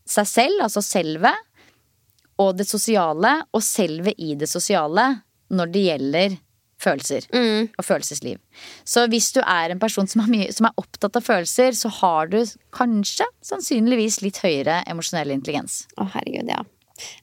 [0.07, 1.43] seg selv, altså selvet,
[2.39, 5.09] og det sosiale, og selvet i det sosiale,
[5.55, 6.39] når det gjelder
[6.85, 7.69] følelser Mm.
[7.77, 8.37] og følelsesliv.
[8.85, 11.89] Så hvis du er en person som er, mye, som er opptatt av følelser, så
[12.01, 12.39] har du
[12.75, 15.83] kanskje sannsynligvis litt høyere emosjonell intelligens.
[15.97, 16.61] Å, herregud, ja.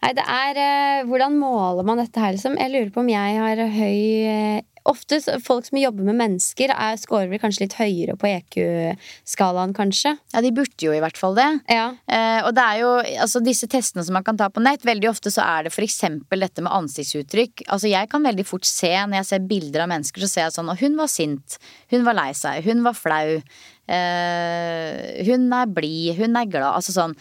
[0.02, 2.58] Nei, det er eh, Hvordan måler man dette her, liksom?
[2.60, 4.58] Jeg lurer på om jeg har høy eh,
[4.88, 10.16] Ofte folk som jobber med mennesker, er, scorer vel kanskje litt høyere på EQ-skalaen, kanskje.
[10.34, 11.48] Ja, de burde jo i hvert fall det.
[11.70, 11.92] Ja.
[12.10, 12.90] Eh, og det er jo
[13.24, 16.00] altså disse testene som man kan ta på nett, veldig ofte så er det f.eks.
[16.30, 17.66] dette med ansiktsuttrykk.
[17.68, 20.56] Altså jeg kan veldig fort se, når jeg ser bilder av mennesker, så ser jeg
[20.56, 21.58] sånn Og hun var sint.
[21.92, 22.64] Hun var lei seg.
[22.66, 23.38] Hun var flau.
[23.86, 26.16] Eh, hun er blid.
[26.18, 26.72] Hun er glad.
[26.74, 27.14] Altså sånn.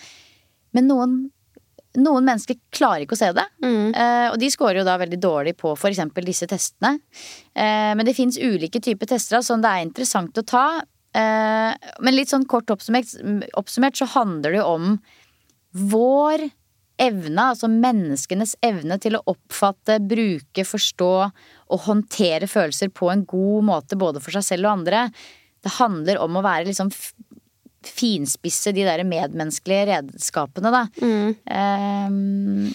[0.75, 1.15] Men noen
[1.99, 3.43] noen mennesker klarer ikke å se det.
[3.63, 3.91] Mm.
[3.91, 5.99] Eh, og de scorer jo da veldig dårlig på f.eks.
[6.23, 6.95] disse testene.
[7.51, 10.65] Eh, men det fins ulike typer tester som det er interessant å ta.
[11.11, 13.11] Eh, men litt sånn kort oppsummert,
[13.59, 14.97] oppsummert så handler det jo om
[15.91, 16.47] vår
[17.01, 23.67] evne, altså menneskenes evne til å oppfatte, bruke, forstå og håndtere følelser på en god
[23.71, 25.07] måte både for seg selv og andre.
[25.61, 26.91] Det handler om å være liksom
[27.85, 30.85] finspisse de der medmenneskelige redskapene, da.
[31.01, 31.35] Mm.
[31.49, 32.73] Ehm,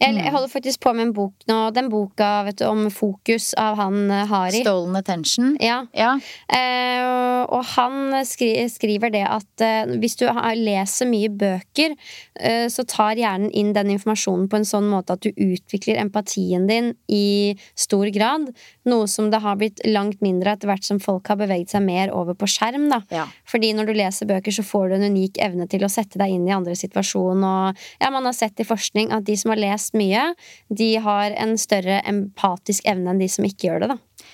[0.00, 1.58] Jeg, jeg holder faktisk på med en bok nå.
[1.76, 4.62] Den boka vet du, om fokus av han eh, Hari.
[4.64, 5.52] stolen attention.
[5.60, 5.82] Ja.
[5.92, 6.14] Ja.
[6.48, 11.92] Eh, og han skri skriver det at eh, hvis du har, leser mye bøker,
[12.40, 16.64] eh, så tar hjernen inn den informasjonen på en sånn måte at du utvikler empatien
[16.70, 18.48] din i stor grad.
[18.88, 22.14] Noe som det har blitt langt mindre etter hvert som folk har beveget seg mer
[22.16, 22.88] over på skjerm.
[22.92, 23.02] da.
[23.12, 23.28] Ja.
[23.48, 26.32] Fordi når du leser bøker, så får du en unik evne til å sette deg
[26.32, 27.44] inn i andre situasjon.
[27.44, 30.30] Og ja, man har sett i forskning at de som har lest mye,
[30.68, 33.94] de har en større empatisk evne enn de som ikke gjør det.
[33.94, 34.26] da.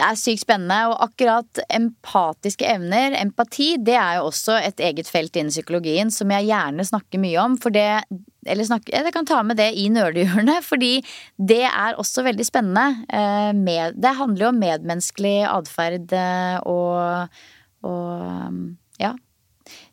[0.00, 5.10] Det er sykt spennende, og akkurat empatiske evner, empati, det er jo også et eget
[5.10, 7.58] felt innen psykologien som jeg gjerne snakker mye om.
[7.60, 8.06] For det
[8.48, 11.02] Eller snakke, jeg kan ta med det i nerdehjørnet, fordi
[11.36, 13.04] det er også veldig spennende.
[13.12, 17.28] Eh, det handler jo om medmenneskelig atferd eh, og,
[17.84, 18.56] og
[19.02, 19.12] ja.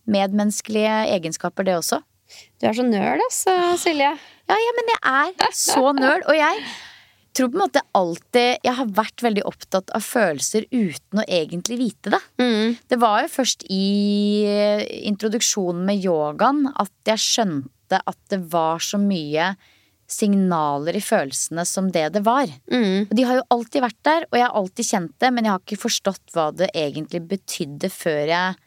[0.07, 1.99] Medmenneskelige egenskaper, det også.
[2.61, 4.15] Du er så nerd, altså, Silje.
[4.47, 6.61] Ja, ja, men jeg er så nerd, og jeg
[7.37, 11.79] tror på en måte alltid Jeg har vært veldig opptatt av følelser uten å egentlig
[11.81, 12.21] vite det.
[12.41, 12.77] Mm.
[12.89, 13.87] Det var jo først i
[14.49, 19.53] eh, introduksjonen med yogaen at jeg skjønte at det var så mye
[20.07, 22.47] signaler i følelsene som det det var.
[22.71, 23.09] Mm.
[23.09, 25.53] Og de har jo alltid vært der, og jeg har alltid kjent det, men jeg
[25.53, 28.66] har ikke forstått hva det egentlig betydde før jeg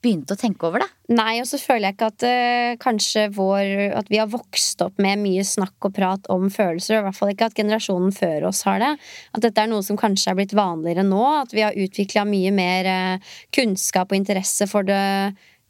[0.00, 0.88] begynte å tenke over det.
[1.12, 5.00] Nei, og så føler jeg ikke at uh, kanskje vår At vi har vokst opp
[5.02, 7.00] med mye snakk og prat om følelser.
[7.00, 8.90] I hvert fall ikke at generasjonen før oss har det.
[9.36, 11.22] At dette er noe som kanskje er blitt vanligere nå.
[11.42, 15.00] At vi har utvikla mye mer uh, kunnskap og interesse for det.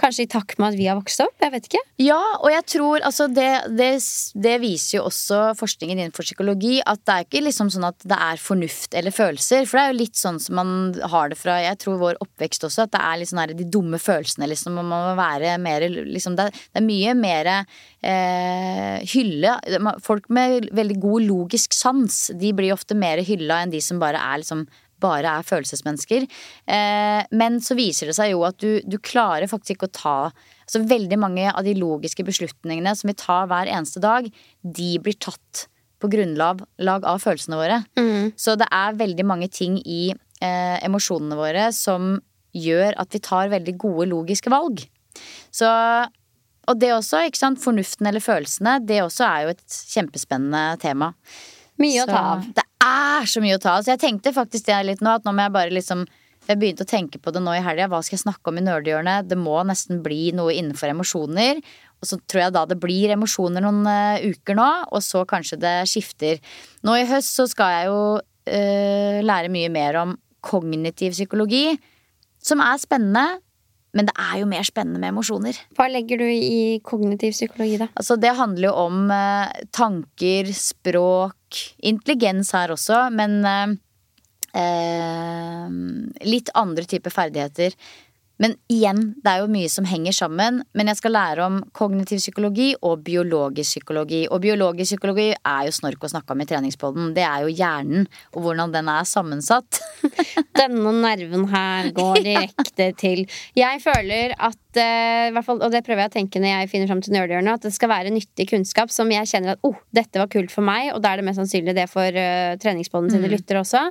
[0.00, 1.34] Kanskje i takt med at vi har vokst opp.
[1.44, 1.80] Jeg vet ikke.
[2.00, 3.90] Ja, og jeg tror altså det, det,
[4.46, 8.16] det viser jo også forskningen innenfor psykologi at det er ikke liksom sånn at det
[8.16, 9.66] er fornuft eller følelser.
[9.68, 10.72] For det er jo litt sånn som man
[11.12, 13.68] har det fra jeg tror vår oppvekst også, at det er litt sånn her de
[13.76, 14.78] dumme følelsene, liksom.
[14.80, 19.56] Man må være mer liksom Det, er- det er mye mer eh, hylle.
[20.04, 24.20] Folk med veldig god logisk sans, de blir ofte mer hylla enn de som bare
[24.20, 24.64] er liksom
[25.00, 26.28] bare er følelsesmennesker.
[26.70, 30.16] Eh, men så viser det seg jo at du, du klarer faktisk ikke å ta
[30.70, 34.28] Altså veldig mange av de logiske beslutningene som vi tar hver eneste dag,
[34.62, 35.64] de blir tatt
[35.98, 37.80] på grunnlag lag av følelsene våre.
[38.38, 42.20] Så det er veldig mange ting i eh, emosjonene våre som
[42.56, 44.86] gjør at vi tar veldig gode logiske valg.
[45.50, 45.68] Så
[46.70, 47.58] Og det også, ikke sant.
[47.58, 51.10] Fornuften eller følelsene, det også er jo et kjempespennende tema.
[51.82, 52.44] Mye å ta av.
[52.54, 53.84] Det er så mye å ta av.
[53.84, 56.08] Så jeg tenkte faktisk det litt nå, at nå må jeg bare liksom
[56.48, 57.86] Jeg begynte å tenke på det nå i helga.
[57.86, 59.28] Hva skal jeg snakke om i nerdehjørnet?
[59.28, 61.60] Det må nesten bli noe innenfor emosjoner.
[62.00, 65.60] Og så tror jeg da det blir emosjoner noen uh, uker nå, og så kanskje
[65.60, 66.40] det skifter.
[66.82, 71.76] Nå i høst så skal jeg jo uh, lære mye mer om kognitiv psykologi,
[72.42, 73.42] som er spennende.
[73.96, 75.56] Men det er jo mer spennende med emosjoner.
[75.74, 77.90] Hva legger du i kognitiv psykologi, da?
[77.98, 81.36] Altså, det handler jo om uh, tanker, språk,
[81.78, 83.74] intelligens her også, men eh,
[84.60, 85.66] eh,
[86.28, 87.76] litt andre typer ferdigheter.
[88.40, 90.62] Men igjen, det er jo mye som henger sammen.
[90.72, 94.22] Men jeg skal lære om kognitiv psykologi og biologisk psykologi.
[94.32, 97.12] Og biologisk psykologi er jo snork å snakke om i treningspodden.
[97.16, 99.82] Det er jo hjernen og hvordan den er sammensatt.
[100.60, 103.26] Denne nerven her går direkte til
[103.58, 106.90] Jeg føler at eh, hvert fall, Og det prøver jeg å tenke når jeg finner
[106.90, 110.20] fram til nerdehjørnet, at det skal være nyttig kunnskap som jeg kjenner at oh, dette
[110.20, 113.30] var kult for meg, og da er det mest sannsynlig det for uh, treningspodden sine
[113.32, 113.86] lyttere også.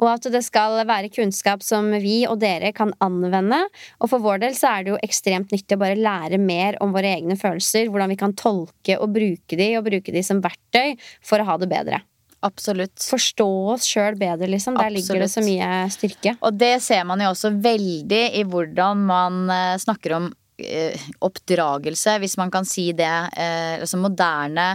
[0.00, 3.60] Og at det skal være kunnskap som vi og dere kan anvende.
[4.00, 6.94] Og for vår del så er det jo ekstremt nyttig å bare lære mer om
[6.94, 10.96] våre egne følelser, hvordan vi kan tolke og bruke de, og bruke de som verktøy
[11.24, 12.04] for å ha det bedre.
[12.42, 13.04] Absolutt.
[13.06, 14.74] Forstå oss sjøl bedre, liksom.
[14.80, 16.34] Der ligger det så mye styrke.
[16.42, 20.26] Og det ser man jo også veldig i hvordan man eh, snakker om
[20.58, 23.14] eh, oppdragelse, hvis man kan si det.
[23.38, 24.72] Eh, altså moderne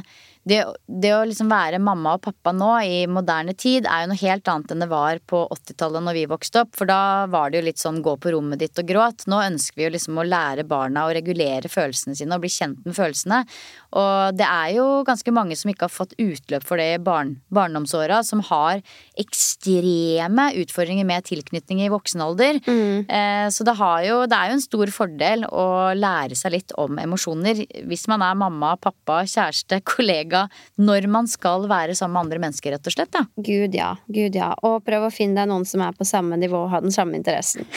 [0.48, 4.22] det, det å liksom være mamma og pappa nå i moderne tid er jo noe
[4.22, 6.74] helt annet enn det var på 80-tallet når vi vokste opp.
[6.78, 9.26] For da var det jo litt sånn gå på rommet ditt og gråt.
[9.28, 12.86] Nå ønsker vi jo liksom å lære barna å regulere følelsene sine og bli kjent
[12.88, 13.42] med følelsene.
[13.98, 17.38] Og det er jo ganske mange som ikke har fått utløp for det i barn,
[17.54, 18.82] barndomsåra, som har
[19.20, 22.62] ekstreme utfordringer med tilknytning i voksen alder.
[22.68, 25.68] Eh, så det, har jo, det er jo en stor fordel å
[25.98, 30.37] lære seg litt om emosjoner hvis man er mamma, pappa, kjæreste, kollega,
[30.82, 33.14] når man skal være sammen med andre mennesker, rett og slett.
[33.14, 33.26] Da.
[33.36, 33.94] Gud ja.
[34.08, 34.52] Gud ja.
[34.68, 37.20] Og prøv å finne deg noen som er på samme nivå og har den samme
[37.20, 37.68] interessen.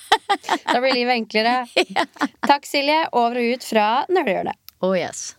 [0.72, 1.62] da blir livet enklere.
[2.46, 3.04] Takk, Silje.
[3.12, 4.58] Over og ut fra Nølehjørnet.
[4.82, 5.32] Oh yes.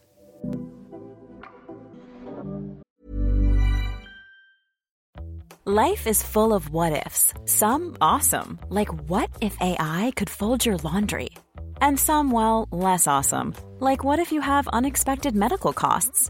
[5.66, 7.34] Life is full of what ifs.
[7.46, 11.30] Some awesome, like what if AI could fold your laundry?
[11.80, 16.30] And some, well, less awesome, like what if you have unexpected medical costs?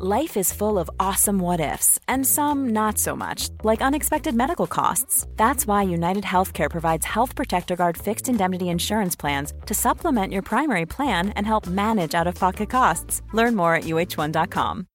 [0.00, 4.68] Life is full of awesome what ifs, and some not so much, like unexpected medical
[4.68, 5.26] costs.
[5.34, 10.42] That's why United Healthcare provides Health Protector Guard fixed indemnity insurance plans to supplement your
[10.42, 13.22] primary plan and help manage out of pocket costs.
[13.32, 14.86] Learn more at uh1.com.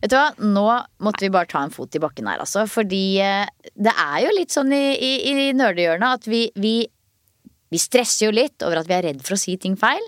[0.00, 0.66] Vet du hva, nå
[1.02, 2.64] måtte vi bare ta en fot i bakken her, altså.
[2.64, 3.44] Fordi eh,
[3.76, 6.78] det er jo litt sånn i, i, i nerdehjørnet at vi, vi,
[7.72, 10.04] vi stresser jo litt over at vi er redd for å si ting feil.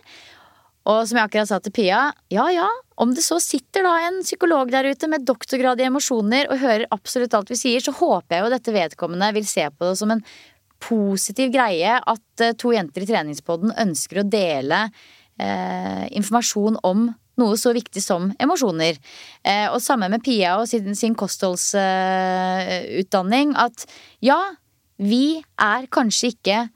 [0.89, 1.99] Og som jeg akkurat sa til Pia,
[2.33, 2.69] ja ja,
[3.01, 6.93] om det så sitter da en psykolog der ute med doktorgrad i emosjoner og hører
[6.95, 10.11] absolutt alt vi sier, så håper jeg jo dette vedkommende vil se på det som
[10.15, 10.25] en
[10.81, 14.79] positiv greie at eh, to jenter i treningspodden ønsker å dele
[15.37, 18.95] eh, informasjon om noe så viktig som emosjoner.
[19.45, 23.57] Eh, og samme med Pia og sin, sin kostholdsutdanning.
[23.57, 23.87] at
[24.25, 24.41] ja,
[24.97, 26.69] vi er kanskje ikke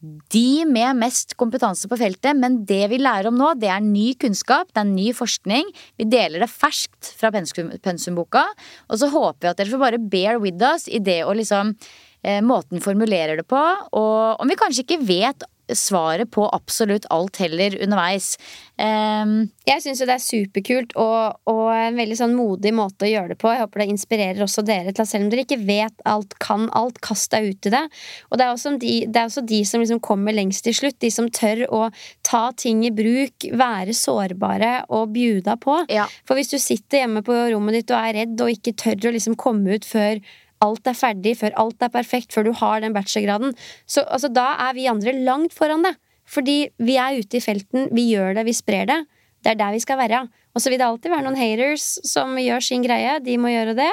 [0.00, 4.12] de med mest kompetanse på feltet, men det vi lærer om nå, det er ny
[4.20, 5.72] kunnskap, det er ny forskning.
[5.98, 8.44] Vi deler det ferskt fra pensumboka.
[8.88, 11.74] Og så håper vi at dere får bare bear with us i det å liksom
[12.22, 13.62] eh, Måten formulerer det på,
[13.98, 15.46] og om vi kanskje ikke vet
[15.76, 18.36] svaret på absolutt alt heller underveis.
[18.78, 23.10] Um, Jeg syns jo det er superkult og, og en veldig sånn modig måte å
[23.10, 23.50] gjøre det på.
[23.52, 26.68] Jeg håper det inspirerer også dere til at selv om dere ikke vet alt, kan
[26.78, 27.84] alt, kast deg ut i det.
[28.30, 31.00] Og det er også de, det er også de som liksom kommer lengst til slutt.
[31.02, 31.84] De som tør å
[32.26, 35.80] ta ting i bruk, være sårbare og bjuda på.
[35.92, 36.06] Ja.
[36.28, 39.16] For hvis du sitter hjemme på rommet ditt og er redd og ikke tør å
[39.18, 40.22] liksom komme ut før
[40.64, 43.54] alt er ferdig, før alt er perfekt, før du har den bachelorgraden,
[43.86, 45.94] så altså, da er vi andre langt foran det.
[46.28, 48.98] Fordi vi er ute i felten, vi gjør det, vi sprer det.
[49.44, 50.26] Det er der vi skal være.
[50.52, 53.14] Og så vil det alltid være noen haters som gjør sin greie.
[53.24, 53.90] De må gjøre det.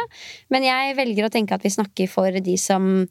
[0.51, 3.05] Men jeg velger å tenke at vi snakker for de som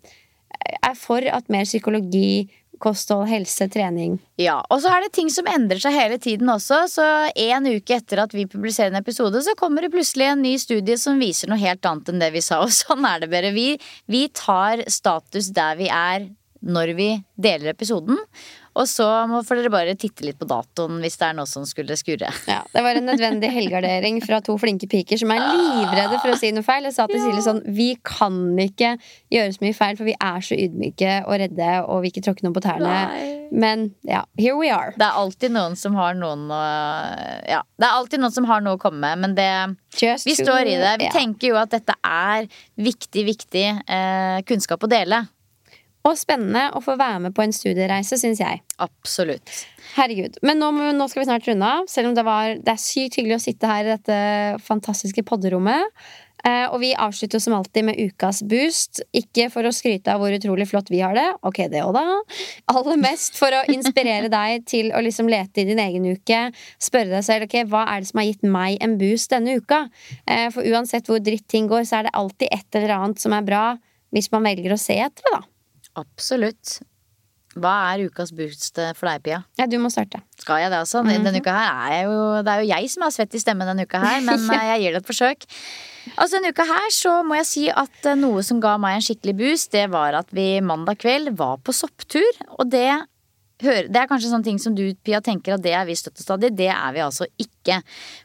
[0.65, 2.51] er for at mer psykologi,
[2.85, 6.85] kosthold, helse, trening Ja, og så er det ting som endrer seg hele tiden også,
[6.91, 10.55] så en uke etter at vi publiserer en episode, så kommer det plutselig en ny
[10.61, 13.55] studie som viser noe helt annet enn det vi sa, og sånn er det bare.
[13.57, 13.73] Vi,
[14.11, 16.29] vi tar status der vi er
[16.65, 18.19] når vi deler episoden.
[18.75, 21.67] Og så må, får dere bare titte litt på datoen hvis det er noe som
[21.69, 22.31] skulle skurre.
[22.51, 26.39] Ja, Det var en nødvendig helgardering fra to flinke piker som er livredde for å
[26.41, 26.89] si noe feil.
[26.89, 28.97] Jeg sa til Silje sånn Vi kan ikke
[29.33, 32.47] gjøre så mye feil, for vi er så ydmyke og redde og vil ikke tråkke
[32.47, 32.99] noen på tærne.
[33.55, 34.91] Men ja, here we are.
[34.99, 36.63] Det er alltid noen som har noen å
[37.47, 39.51] Ja, det er alltid noen som har noe å komme med, men det
[40.01, 40.97] Just Vi står i det.
[40.99, 41.15] Vi yeah.
[41.15, 45.23] tenker jo at dette er viktig, viktig eh, kunnskap å dele.
[46.05, 48.61] Og spennende å få være med på en studiereise, syns jeg.
[48.85, 49.63] Absolutt.
[49.95, 50.37] Herregud.
[50.45, 51.89] Men nå, nå skal vi snart runde av.
[51.89, 54.19] Selv om det, var, det er sykt hyggelig å sitte her i dette
[54.67, 55.89] fantastiske podderommet.
[56.45, 59.01] Eh, og vi avslutter som alltid med ukas boost.
[59.17, 61.25] Ikke for å skryte av hvor utrolig flott vi har det.
[61.49, 62.19] Ok, det òg, da.
[62.75, 66.43] Aller mest for å inspirere deg til å liksom lete i din egen uke.
[66.77, 69.87] Spørre deg selv ok, hva er det som har gitt meg en boost denne uka.
[70.29, 73.33] Eh, for uansett hvor dritt ting går, så er det alltid et eller annet som
[73.33, 73.65] er bra.
[74.13, 75.54] Hvis man velger å se etter det, da.
[76.01, 76.81] Absolutt.
[77.55, 79.39] Hva er ukas boost eh, for deg, Pia?
[79.61, 80.21] Ja, du må starte.
[80.41, 81.03] Skal jeg det også?
[81.05, 81.25] -hmm.
[81.25, 83.87] Denne uka her er jo Det er jo jeg som har svett i stemmen denne
[83.87, 84.63] uka her, men ja.
[84.75, 85.47] jeg gir det et forsøk.
[86.19, 89.07] Altså Denne uka her så må jeg si at eh, noe som ga meg en
[89.07, 92.33] skikkelig boost, det var at vi mandag kveld var på sopptur.
[92.59, 93.07] Og det,
[93.63, 96.51] det er kanskje sånne ting som du, Pia, tenker at det er vi støttestadig.
[96.59, 97.79] Det er vi altså ikke.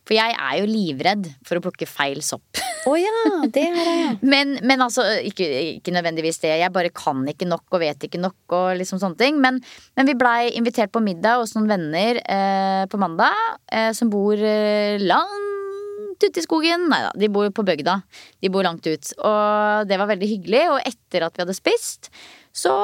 [0.08, 2.60] For jeg er jo livredd for å plukke feil sopp.
[2.90, 3.14] Å ja,
[3.46, 4.08] det er det.
[4.34, 5.46] Men, men altså, ikke,
[5.78, 6.54] ikke nødvendigvis det.
[6.62, 9.38] Jeg bare kan ikke nok og vet ikke nok og liksom sånne ting.
[9.44, 9.60] Men,
[10.00, 13.36] men vi blei invitert på middag hos noen venner eh, på mandag
[13.72, 16.88] eh, som bor eh, langt ute i skogen.
[16.92, 18.00] Nei da, de bor på bygda.
[18.44, 19.14] De bor langt ut.
[19.20, 20.66] Og det var veldig hyggelig.
[20.74, 22.12] Og etter at vi hadde spist,
[22.56, 22.76] så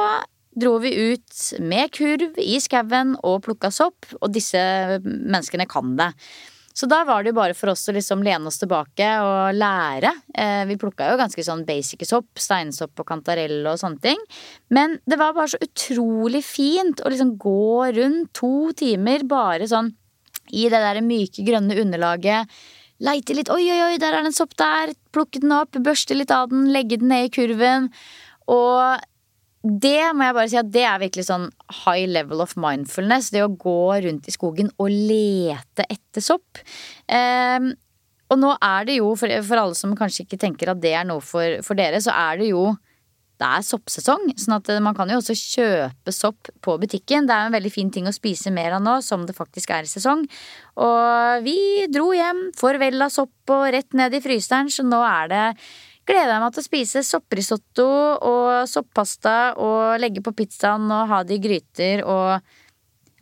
[0.56, 4.08] dro vi ut med kurv i skauen og plukka sopp.
[4.22, 4.60] Og disse
[5.04, 6.12] menneskene kan det.
[6.76, 10.10] Så da var det jo bare for oss å liksom lene oss tilbake og lære.
[10.36, 14.20] Eh, vi plukka jo ganske sånn basic sopp, steinsopp og kantarell og sånne ting.
[14.76, 19.94] Men det var bare så utrolig fint å liksom gå rundt to timer bare sånn
[20.52, 22.52] i det der myke, grønne underlaget.
[23.04, 23.52] Leite litt.
[23.52, 24.92] Oi, oi, oi, der er det en sopp der.
[25.16, 27.88] Plukke den opp, børste litt av den, legge den ned i kurven.
[28.52, 29.00] Og
[29.66, 31.48] det må jeg bare si at det er virkelig sånn
[31.84, 33.32] high level of mindfulness.
[33.34, 36.62] Det å gå rundt i skogen og lete etter sopp.
[37.10, 37.72] Um,
[38.30, 41.08] og nå er det jo, for, for alle som kanskje ikke tenker at det er
[41.08, 42.68] noe for, for dere, så er det jo
[43.36, 47.26] det er soppsesong, sånn at man kan jo også kjøpe sopp på butikken.
[47.28, 49.84] Det er en veldig fin ting å spise mer av nå, som det faktisk er
[49.84, 50.24] i sesong.
[50.80, 51.58] Og vi
[51.92, 55.44] dro hjem, farvel av sopp og rett ned i fryseren, så nå er det
[56.06, 57.88] gleder jeg meg til å spise sopprisotto
[58.30, 62.54] og soppasta og legge på pizzaen og ha det i gryter og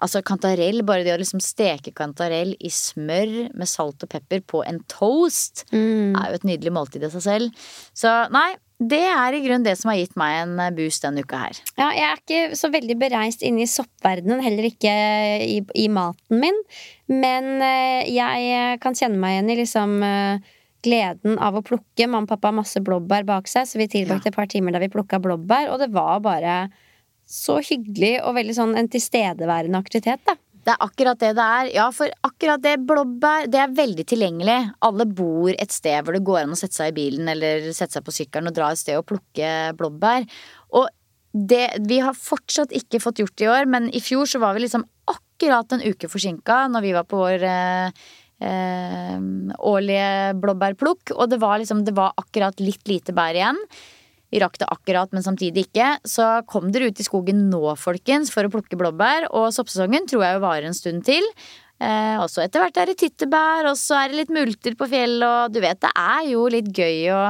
[0.03, 4.59] Altså kantarell, bare det å liksom steke kantarell i smør med salt og pepper på
[4.67, 6.17] en toast, Mm.
[6.17, 7.61] er jo et nydelig måltid i seg selv.
[7.95, 11.37] Så nei, det er i grunnen det som har gitt meg en boost denne uka
[11.45, 11.61] her.
[11.77, 14.91] Ja, jeg er ikke så veldig bereist inne i soppverdenen, heller ikke
[15.45, 16.59] i, i maten min.
[17.07, 20.51] Men eh, jeg kan kjenne meg igjen i liksom eh,
[20.83, 22.07] gleden av å plukke.
[22.07, 24.85] Mamma og pappa har masse blåbær bak seg, så vi tilbrakte et par timer der
[24.85, 26.57] vi plukka blåbær, og det var bare
[27.29, 30.37] så hyggelig og veldig sånn en tilstedeværende aktivitet, da.
[30.63, 31.69] Det er akkurat det det er.
[31.75, 34.59] Ja, for akkurat det blåbær, det er veldig tilgjengelig.
[34.87, 37.97] Alle bor et sted hvor det går an å sette seg i bilen eller sette
[37.97, 40.23] seg på sykkelen og dra et sted og plukke blåbær.
[40.79, 40.87] Og
[41.33, 44.63] det vi har fortsatt ikke fått gjort i år, men i fjor så var vi
[44.63, 48.03] liksom akkurat en uke forsinka når vi var på vår eh,
[48.41, 49.17] eh,
[49.59, 51.13] årlige blåbærplukk.
[51.17, 53.59] Og det var liksom, det var akkurat litt lite bær igjen.
[54.33, 55.91] Vi rakk det akkurat, men samtidig ikke.
[56.09, 59.29] Så kom dere ut i skogen nå, folkens, for å plukke blåbær.
[59.29, 61.27] Og soppsesongen tror jeg jo varer en stund til.
[61.83, 64.87] Eh, og så etter hvert er det tyttebær, og så er det litt multer på
[64.89, 67.23] fjellet, og du vet, det er jo litt gøy å,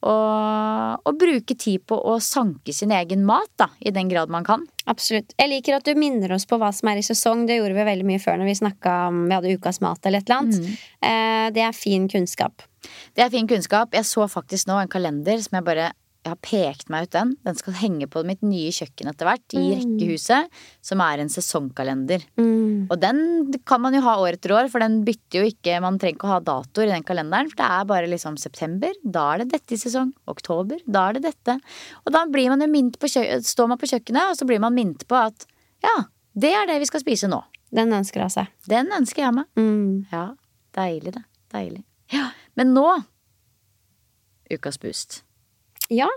[0.00, 0.14] å,
[0.96, 4.64] å bruke tid på å sanke sin egen mat, da, i den grad man kan.
[4.88, 5.34] Absolutt.
[5.36, 7.44] Jeg liker at du minner oss på hva som er i sesong.
[7.48, 10.22] Det gjorde vi veldig mye før når vi snakka om vi hadde ukas mat eller
[10.22, 10.82] et eller annet.
[11.04, 12.64] Eh, det er fin kunnskap.
[13.14, 13.92] Det er fin kunnskap.
[13.96, 15.90] Jeg så faktisk nå en kalender som jeg bare
[16.20, 17.30] jeg har pekt meg ut den.
[17.46, 20.50] Den skal henge på mitt nye kjøkken etter hvert, i rekkehuset,
[20.84, 22.26] som er en sesongkalender.
[22.92, 23.22] Og den
[23.68, 26.28] kan man jo ha år etter år, for den bytter jo ikke Man trenger ikke
[26.28, 29.54] å ha datoer i den kalenderen, for det er bare liksom september, da er det
[29.54, 30.10] dette i sesong.
[30.28, 31.56] Oktober, da er det dette.
[32.04, 34.76] Og da blir man jo minnet på står man på kjøkkenet, og så blir man
[34.76, 35.48] minnet på at
[35.80, 35.96] ja,
[36.36, 37.40] det er det vi skal spise nå.
[37.72, 38.52] Den ønsker jeg seg.
[38.68, 39.48] Den ønsker jeg meg.
[39.56, 40.04] Mm.
[40.12, 40.26] Ja,
[40.76, 41.24] deilig det.
[41.54, 41.82] Deilig.
[42.12, 42.90] Ja, men nå
[44.50, 45.20] Ukas boost.
[45.90, 46.08] Ja.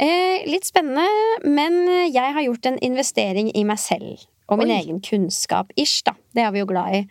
[0.00, 1.04] Eh, litt spennende,
[1.44, 4.24] men jeg har gjort en investering i meg selv.
[4.50, 4.80] Og min Oi.
[4.80, 5.70] egen kunnskap.
[5.78, 6.16] Ish, da.
[6.34, 7.04] Det er vi jo glad i.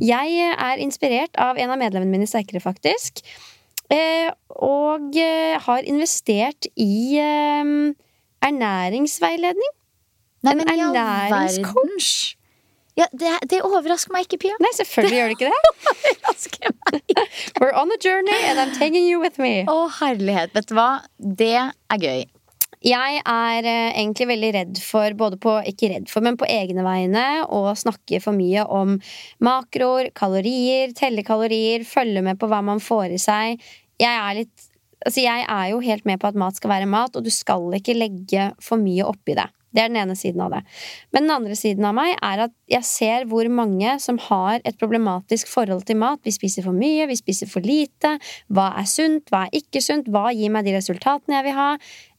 [0.00, 3.20] Jeg er inspirert av en av medlemmene mine Sterkere, faktisk.
[3.92, 7.74] Eh, og eh, har investert i eh,
[8.48, 9.74] ernæringsveiledning.
[10.46, 12.36] Nei, En ernæringscoach?
[12.96, 14.56] Ja, det, det overrasker meg ikke, Pia.
[14.62, 15.90] Nei, selvfølgelig gjør det ikke det.
[15.92, 17.18] Overrasker meg.
[17.60, 19.66] We're on a journey, and I'm taking you with me.
[19.68, 20.54] Å, herlighet.
[20.56, 20.88] Vet du hva?
[21.20, 22.24] Det er gøy.
[22.86, 26.84] Jeg er eh, egentlig veldig redd for, både på, ikke redd for, men på egne
[26.86, 28.96] vegne, å snakke for mye om
[29.44, 33.68] makroer, kalorier, telle kalorier, følge med på hva man får i seg.
[34.00, 34.72] Jeg er litt
[35.06, 37.68] Altså, jeg er jo helt med på at mat skal være mat, og du skal
[37.76, 39.44] ikke legge for mye oppi det.
[39.76, 40.62] Det er den ene siden av det.
[41.12, 44.78] Men den andre siden av meg er at jeg ser hvor mange som har et
[44.80, 46.22] problematisk forhold til mat.
[46.24, 48.16] Vi spiser for mye, vi spiser for lite.
[48.48, 50.08] Hva er sunt, hva er ikke sunt?
[50.08, 51.70] Hva gir meg de resultatene jeg vil ha?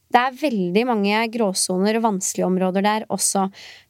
[0.08, 3.48] Det er veldig mange gråsoner og vanskelige områder der også.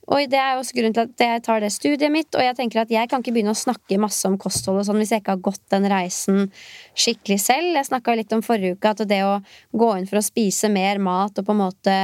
[0.07, 2.81] Og det er også grunnen til at jeg tar det studiet mitt, og jeg tenker
[2.81, 5.35] at jeg kan ikke begynne å snakke masse om kosthold og sånn hvis jeg ikke
[5.35, 6.47] har gått den reisen
[6.95, 7.75] skikkelig selv.
[7.75, 9.37] Jeg snakka litt om forrige uke at det å
[9.75, 11.99] gå inn for å spise mer mat og på en måte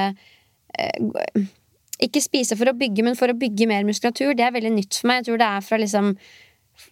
[2.03, 4.97] Ikke spise for å bygge, men for å bygge mer muskulatur, det er veldig nytt
[4.99, 5.21] for meg.
[5.21, 6.11] Jeg tror det er fra liksom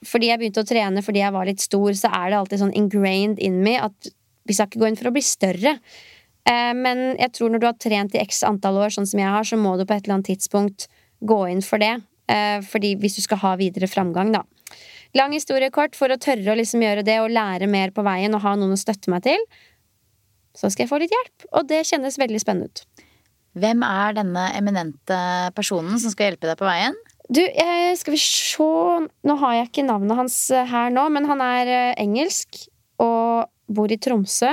[0.05, 2.75] Fordi jeg begynte å trene fordi jeg var litt stor, så er det alltid sånn
[2.77, 4.11] ingrained in me at
[4.45, 5.71] vi skal ikke gå inn for å bli større.
[6.45, 9.33] Eh, men jeg tror når du har trent i x antall år, sånn som jeg
[9.33, 10.85] har, så må du på et eller annet tidspunkt
[11.25, 11.95] gå inn for det.
[12.29, 14.43] Eh, fordi hvis du skal ha videre framgang, da.
[15.17, 18.37] Lang historie kort, for å tørre å liksom gjøre det og lære mer på veien
[18.37, 19.41] og ha noen å støtte meg til,
[20.55, 21.49] så skal jeg få litt hjelp.
[21.57, 23.00] Og det kjennes veldig spennende ut.
[23.57, 25.17] Hvem er denne eminente
[25.57, 26.95] personen som skal hjelpe deg på veien?
[27.31, 27.41] Du,
[27.95, 28.67] skal vi se
[29.27, 32.65] Nå har jeg ikke navnet hans eh, her nå, men han er eh, engelsk
[33.01, 34.51] og bor i Tromsø.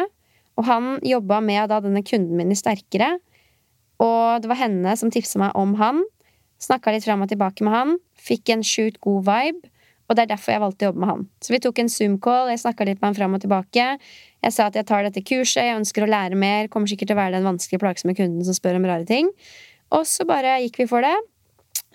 [0.58, 3.16] Og han jobba med da denne kunden min i Sterkere.
[4.02, 6.02] Og det var henne som tipsa meg om han.
[6.62, 7.98] Snakka litt fram og tilbake med han.
[8.18, 9.70] Fikk en sjukt god vibe.
[10.08, 11.24] Og det er derfor jeg valgte å jobbe med han.
[11.44, 13.88] Så vi tok en Zoom-call, jeg snakka litt med han fram og tilbake.
[14.44, 17.18] Jeg sa at jeg tar dette kurset, jeg ønsker å lære mer, kommer sikkert til
[17.18, 19.32] å være den vanskelige, plagsomme kunden som spør om rare ting.
[19.94, 21.16] Og så bare gikk vi for det.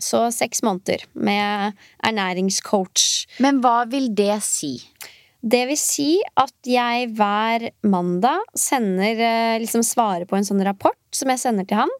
[0.01, 3.03] Så seks måneder med ernæringscoach.
[3.43, 4.75] Men hva vil det si?
[5.43, 10.99] Det vil si at jeg hver mandag sender eh, liksom svarer på en sånn rapport
[11.15, 11.91] som jeg sender til han.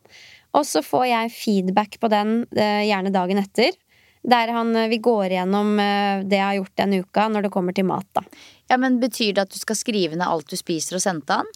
[0.56, 3.76] Og så får jeg feedback på den eh, gjerne dagen etter.
[4.24, 7.76] Der han, eh, vi går igjennom det jeg har gjort den uka når det kommer
[7.76, 8.08] til mat.
[8.16, 8.24] da
[8.72, 11.42] Ja, men Betyr det at du skal skrive ned alt du spiser og sende til
[11.42, 11.54] han?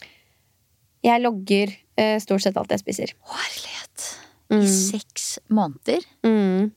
[1.05, 3.13] Jeg logger eh, stort sett alt jeg spiser.
[3.31, 4.09] Herlighet.
[4.53, 6.03] I seks måneder?
[6.25, 6.71] Mm.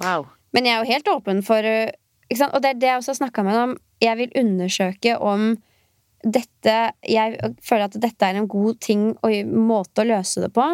[0.00, 0.28] Wow.
[0.54, 1.92] Men jeg er jo helt åpen for eh?
[2.34, 3.78] Og det er det jeg også har snakka med ham om.
[4.02, 5.54] Jeg vil undersøke om
[6.24, 6.74] dette
[7.04, 10.64] Jeg føler at dette er en god ting og måte å løse det på.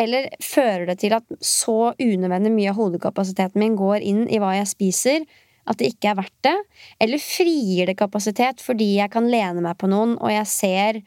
[0.00, 4.54] Eller fører det til at så unødvendig mye av hodekapasiteten min går inn i hva
[4.56, 5.26] jeg spiser,
[5.68, 6.56] at det ikke er verdt det?
[7.04, 11.02] Eller frigir det kapasitet fordi jeg kan lene meg på noen, og jeg ser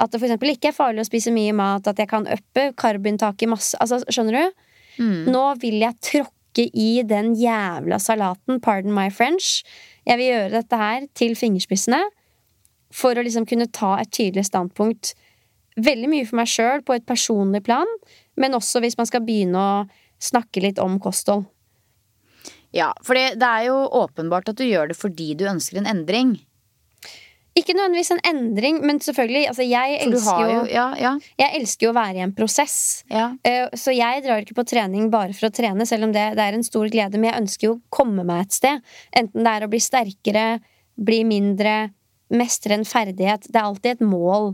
[0.00, 3.50] at det eksempel ikke er farlig å spise mye mat, at jeg kan uppe karbinntaket
[3.50, 4.62] masse Altså, skjønner du?
[5.32, 9.60] Nå vil jeg tråkke i den jævla salaten, pardon my French.
[10.08, 12.00] Jeg vil gjøre dette her til fingerspissene
[12.90, 15.14] for å liksom kunne ta et tydelig standpunkt.
[15.80, 17.88] Veldig mye for meg sjøl på et personlig plan,
[18.40, 19.72] men også hvis man skal begynne å
[20.20, 21.46] snakke litt om kosthold.
[22.74, 26.36] Ja, for det er jo åpenbart at du gjør det fordi du ønsker en endring.
[27.58, 31.10] Ikke nødvendigvis en endring, men selvfølgelig altså jeg, elsker jo, jo Ja, ja.
[31.40, 32.76] jeg elsker jo å være i en prosess.
[33.10, 33.32] ja.
[33.44, 36.46] Eh, Så jeg drar ikke på trening bare for å trene, selv om det, det
[36.46, 37.18] er en stor glede.
[37.18, 38.86] Men jeg ønsker jo å komme meg et sted.
[39.18, 40.46] Enten det er å bli sterkere,
[40.94, 41.90] bli mindre,
[42.30, 43.50] mestre en ferdighet.
[43.50, 44.52] Det er alltid et mål.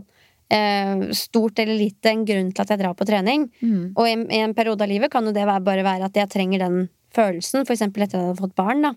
[0.53, 3.47] Eh, Stort eller lite, en grunn til at jeg drar på trening.
[3.61, 3.93] Mm.
[3.95, 6.31] Og i, i en periode av livet kan jo det være, bare være at jeg
[6.33, 7.65] trenger den følelsen.
[7.65, 8.85] Eksempel etter at jeg hadde fått barn.
[8.85, 8.93] da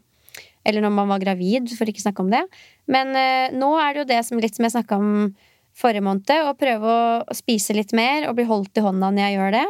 [0.64, 2.44] Eller når man var gravid, for ikke å snakke om det.
[2.90, 5.10] Men eh, nå er det jo det som litt som jeg snakka om
[5.80, 6.30] forrige måned.
[6.30, 6.94] Å prøve
[7.30, 9.66] å spise litt mer og bli holdt i hånda når jeg gjør det.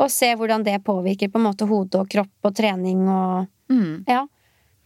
[0.00, 4.04] Og se hvordan det påvirker på en måte hode og kropp og trening og Mm.
[4.08, 4.26] Ja.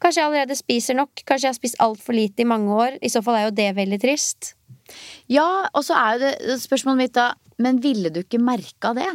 [0.03, 1.23] Kanskje jeg allerede spiser nok.
[1.25, 2.99] Kanskje jeg har spist altfor lite i mange år.
[3.01, 4.53] I så fall er jo det veldig trist.
[5.33, 7.31] Ja, og så er jo det spørsmålet mitt da
[7.63, 9.09] Men ville du ikke merka det?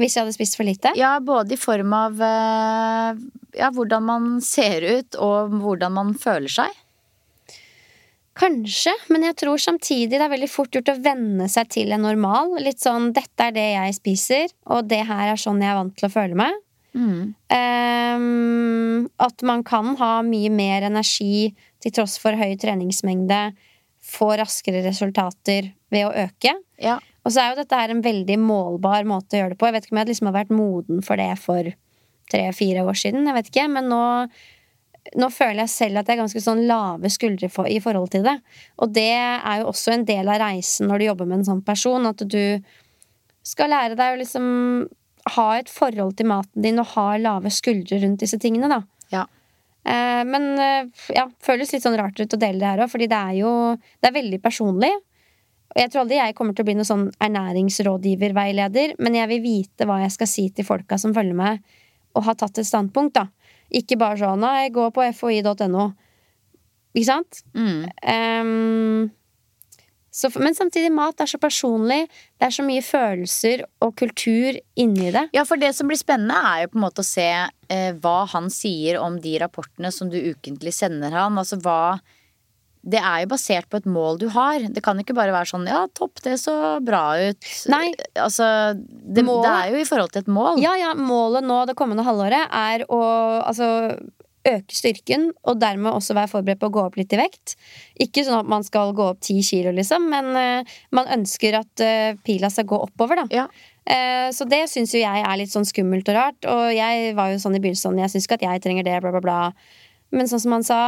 [0.00, 0.92] Hvis jeg hadde spist for lite.
[0.98, 3.18] Ja, både i form av eh,
[3.60, 6.78] ja, hvordan man ser ut, og hvordan man føler seg.
[8.40, 12.06] Kanskje, men jeg tror samtidig det er veldig fort gjort å venne seg til en
[12.06, 12.56] normal.
[12.64, 15.96] Litt sånn 'dette er det jeg spiser, og det her er sånn jeg er vant
[15.98, 16.56] til å føle meg'.
[16.96, 17.34] Mm.
[17.54, 21.52] Um, at man kan ha mye mer energi
[21.82, 23.52] til tross for høy treningsmengde,
[24.10, 26.54] få raskere resultater ved å øke.
[26.82, 26.98] Ja.
[27.24, 29.68] Og så er jo dette her en veldig målbar måte å gjøre det på.
[29.68, 31.72] Jeg vet ikke om jeg liksom har vært moden for det for
[32.30, 33.26] tre-fire år siden.
[33.28, 34.04] Jeg vet ikke, Men nå,
[35.20, 38.24] nå føler jeg selv at jeg er ganske sånn lave skuldre for, i forhold til
[38.26, 38.38] det.
[38.80, 41.66] Og det er jo også en del av reisen når du jobber med en sånn
[41.66, 42.08] person.
[42.08, 42.62] At du
[43.46, 44.46] skal lære deg å liksom
[45.36, 48.80] ha et forhold til maten din og ha lave skuldre rundt disse tingene, da.
[49.84, 53.08] Eh, men eh, ja, føles litt sånn rart ut å dele det her òg, fordi
[53.08, 54.92] det er jo Det er veldig personlig.
[55.70, 59.42] Og jeg tror aldri jeg kommer til å bli noen sånn ernæringsrådgiver-veileder, men jeg vil
[59.44, 61.60] vite hva jeg skal si til folka som følger meg,
[62.18, 63.28] og har tatt et standpunkt, da.
[63.70, 65.92] Ikke bare sånn 'nei, gå på foi.no'.
[66.90, 67.44] Ikke sant?
[67.54, 67.86] Mm.
[68.02, 69.10] Ehm,
[70.10, 72.02] så, men samtidig, mat er så personlig.
[72.38, 75.28] Det er så mye følelser og kultur inni det.
[75.36, 78.16] Ja, for det som blir spennende er jo på en måte å se eh, hva
[78.32, 81.38] han sier om de rapportene som du ukentlig sender han.
[81.38, 82.00] Altså hva
[82.80, 84.66] Det er jo basert på et mål du har.
[84.72, 87.50] Det kan ikke bare være sånn ja, topp, det så bra ut.
[87.68, 87.92] Nei.
[88.16, 90.62] Altså, det, det er jo i forhold til et mål.
[90.64, 93.02] Ja, ja, målet nå det kommende halvåret er å
[93.44, 93.68] altså,
[94.48, 97.56] øke styrken, og dermed også være forberedt på å gå opp litt i vekt.
[98.00, 101.84] Ikke sånn at man skal gå opp ti kilo, liksom, men uh, man ønsker at
[101.84, 103.42] uh, pila skal gå oppover, da.
[103.42, 103.46] Ja.
[103.90, 106.48] Eh, så det syns jo jeg er litt sånn skummelt og rart.
[106.48, 108.98] Og jeg var jo sånn i begynnelsen sånn, jeg syns ikke at jeg trenger det,
[109.02, 109.38] bla, bla, bla.
[110.14, 110.80] Men sånn som han sa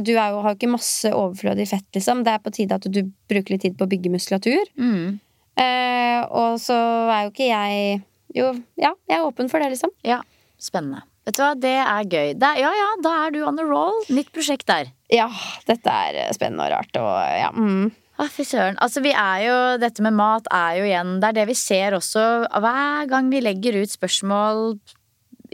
[0.00, 2.24] du jo, har jo ikke masse overflødig fett, liksom.
[2.26, 4.70] Det er på tide at du bruker litt tid på å bygge muskulatur.
[4.80, 5.20] Mm.
[5.60, 6.78] Eh, og så
[7.12, 8.02] er jo ikke jeg
[8.34, 8.48] Jo,
[8.80, 9.92] ja, jeg er åpen for det, liksom.
[10.02, 10.18] ja.
[10.58, 11.04] Spennende.
[11.24, 12.32] Vet du hva, det er gøy.
[12.36, 14.00] Det er, ja ja, da er du on a roll.
[14.12, 14.90] Nytt prosjekt der.
[15.12, 15.30] Ja,
[15.68, 17.52] dette er eh, spennende og rart, og ja.
[17.56, 17.92] Mm.
[18.20, 18.76] Ah, Fy søren.
[18.84, 21.96] Altså, vi er jo, dette med mat er jo igjen Det er det vi ser
[21.96, 22.26] også
[22.62, 24.76] hver gang vi legger ut spørsmål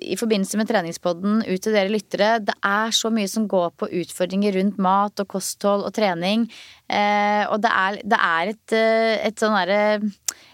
[0.01, 2.31] i forbindelse med treningspodden ut til dere lyttere.
[2.45, 6.47] Det er så mye som går på utfordringer rundt mat og kosthold og trening.
[6.89, 9.57] Eh, og det er, det er et, eh, et sånn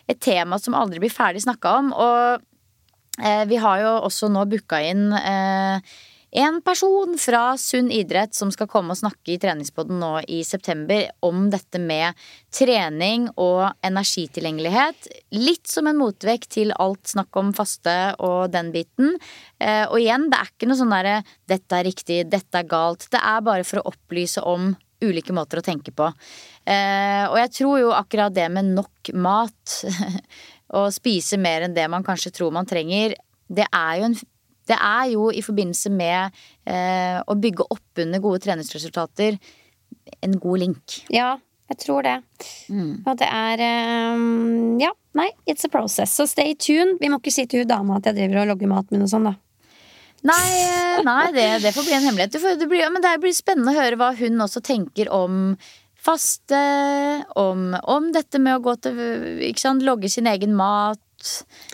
[0.06, 1.92] Et tema som aldri blir ferdig snakka om.
[1.92, 2.42] Og
[3.48, 5.96] vi har jo også nå booka inn eh,
[6.36, 11.06] en person fra Sunn idrett som skal komme og snakke i treningspodden nå i september
[11.24, 12.18] om dette med
[12.52, 15.08] trening og energitilgjengelighet.
[15.32, 19.14] Litt som en motvekt til alt snakk om faste og den biten.
[19.56, 23.08] Eh, Og igjen, det er ikke noe sånn derre 'dette er riktig', 'dette er galt'.
[23.08, 26.12] Det er bare for å opplyse om ulike måter å tenke på.
[26.66, 29.84] Eh, og jeg tror jo akkurat det med nok mat,
[30.74, 33.14] å spise mer enn det man kanskje tror man trenger,
[33.46, 34.18] det er jo en
[34.66, 36.34] det er jo i forbindelse med
[36.66, 39.36] eh, å bygge opp under gode treningsresultater
[40.26, 40.96] en god link.
[41.14, 41.36] Ja,
[41.70, 42.16] jeg tror det.
[42.70, 43.06] Mm.
[43.06, 43.62] Og det er
[44.14, 46.14] um, Ja, nei, it's a process.
[46.18, 46.98] Så stay tuned.
[47.00, 49.12] Vi må ikke si til hun dama at jeg driver og logger maten min og
[49.12, 49.36] sånn, da.
[50.26, 52.38] Nei, nei det, det får bli en hemmelighet.
[52.58, 55.54] Det blir, men det blir spennende å høre hva hun også tenker om
[56.06, 56.60] faste,
[57.38, 58.98] om, om dette med å gå til
[59.50, 61.02] ikke sant, Logge sin egen mat.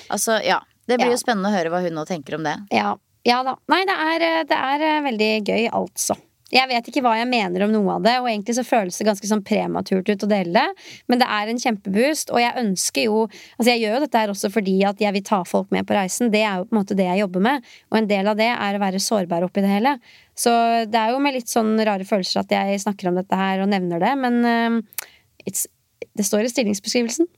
[0.08, 0.60] Altså, ja.
[0.88, 1.14] Det blir Ja.
[1.14, 2.56] jo spennende å høre hva hun nå tenker om det.
[2.74, 2.96] Ja,
[3.28, 3.52] ja da.
[3.70, 6.16] Nei, det er, det er eh, veldig gøy, altså.
[6.52, 9.06] Jeg vet ikke hva jeg mener om noe av det, og egentlig så føles det
[9.08, 13.08] ganske sånn prematurt ut å dele det, men det er en kjempeboost, og jeg ønsker
[13.08, 15.86] jo Altså, jeg gjør jo dette her også fordi at jeg vil ta folk med
[15.88, 16.30] på reisen.
[16.32, 18.48] Det er jo på en måte det jeg jobber med, og en del av det
[18.52, 19.94] er å være sårbar oppi det hele.
[20.38, 20.52] Så
[20.90, 23.70] det er jo med litt sånn rare følelser at jeg snakker om dette her og
[23.72, 25.06] nevner det, men uh,
[25.46, 27.30] det står i stillingsbeskrivelsen.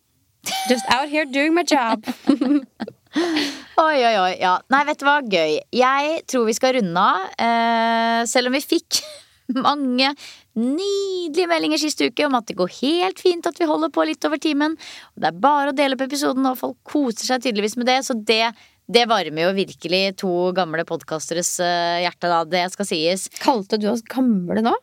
[0.70, 2.04] Just out here doing my job.
[3.14, 4.32] Oi, oi, oi.
[4.38, 4.54] Ja.
[4.70, 5.18] Nei, vet du hva?
[5.22, 5.58] Gøy.
[5.74, 7.28] Jeg tror vi skal runde av.
[7.42, 9.00] Eh, selv om vi fikk
[9.66, 10.12] mange
[10.54, 14.24] nydelige meldinger sist uke om at det går helt fint at vi holder på litt
[14.28, 14.76] over timen.
[15.14, 17.98] Og det er bare å dele opp episoden, og folk koser seg tydeligvis med det.
[18.06, 18.44] Så det,
[18.86, 22.42] det varmer jo virkelig to gamle podkasteres eh, hjerte, da.
[22.46, 23.28] Det skal sies.
[23.42, 24.74] Kalte du oss gamle nå?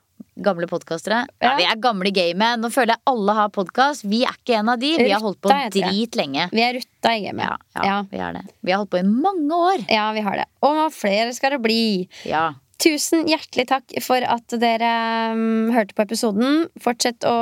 [0.41, 1.25] Gamle podkastere.
[1.43, 2.59] Ja, vi er gamle i gamet.
[2.61, 4.05] Nå føler jeg alle har podkast.
[4.07, 4.95] Vi er ikke en av de.
[4.97, 6.49] Vi har holdt på drit lenge.
[6.51, 7.45] Vi er rutta i gamet.
[7.45, 8.01] Ja, ja, Ja.
[8.11, 8.43] vi er det.
[8.61, 9.85] Vi har holdt på i mange år.
[9.89, 10.45] Ja, vi har det.
[10.61, 12.07] Og flere skal det bli.
[12.25, 12.53] Ja.
[12.81, 16.63] Tusen hjertelig takk for at dere um, hørte på episoden.
[16.81, 17.35] Fortsett å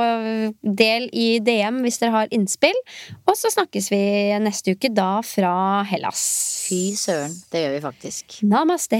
[0.64, 2.76] del i DM hvis dere har innspill.
[3.24, 4.02] Og så snakkes vi
[4.44, 6.66] neste uke, da fra Hellas.
[6.68, 7.32] Fy søren.
[7.54, 8.40] Det gjør vi faktisk.
[8.44, 9.00] Namaste.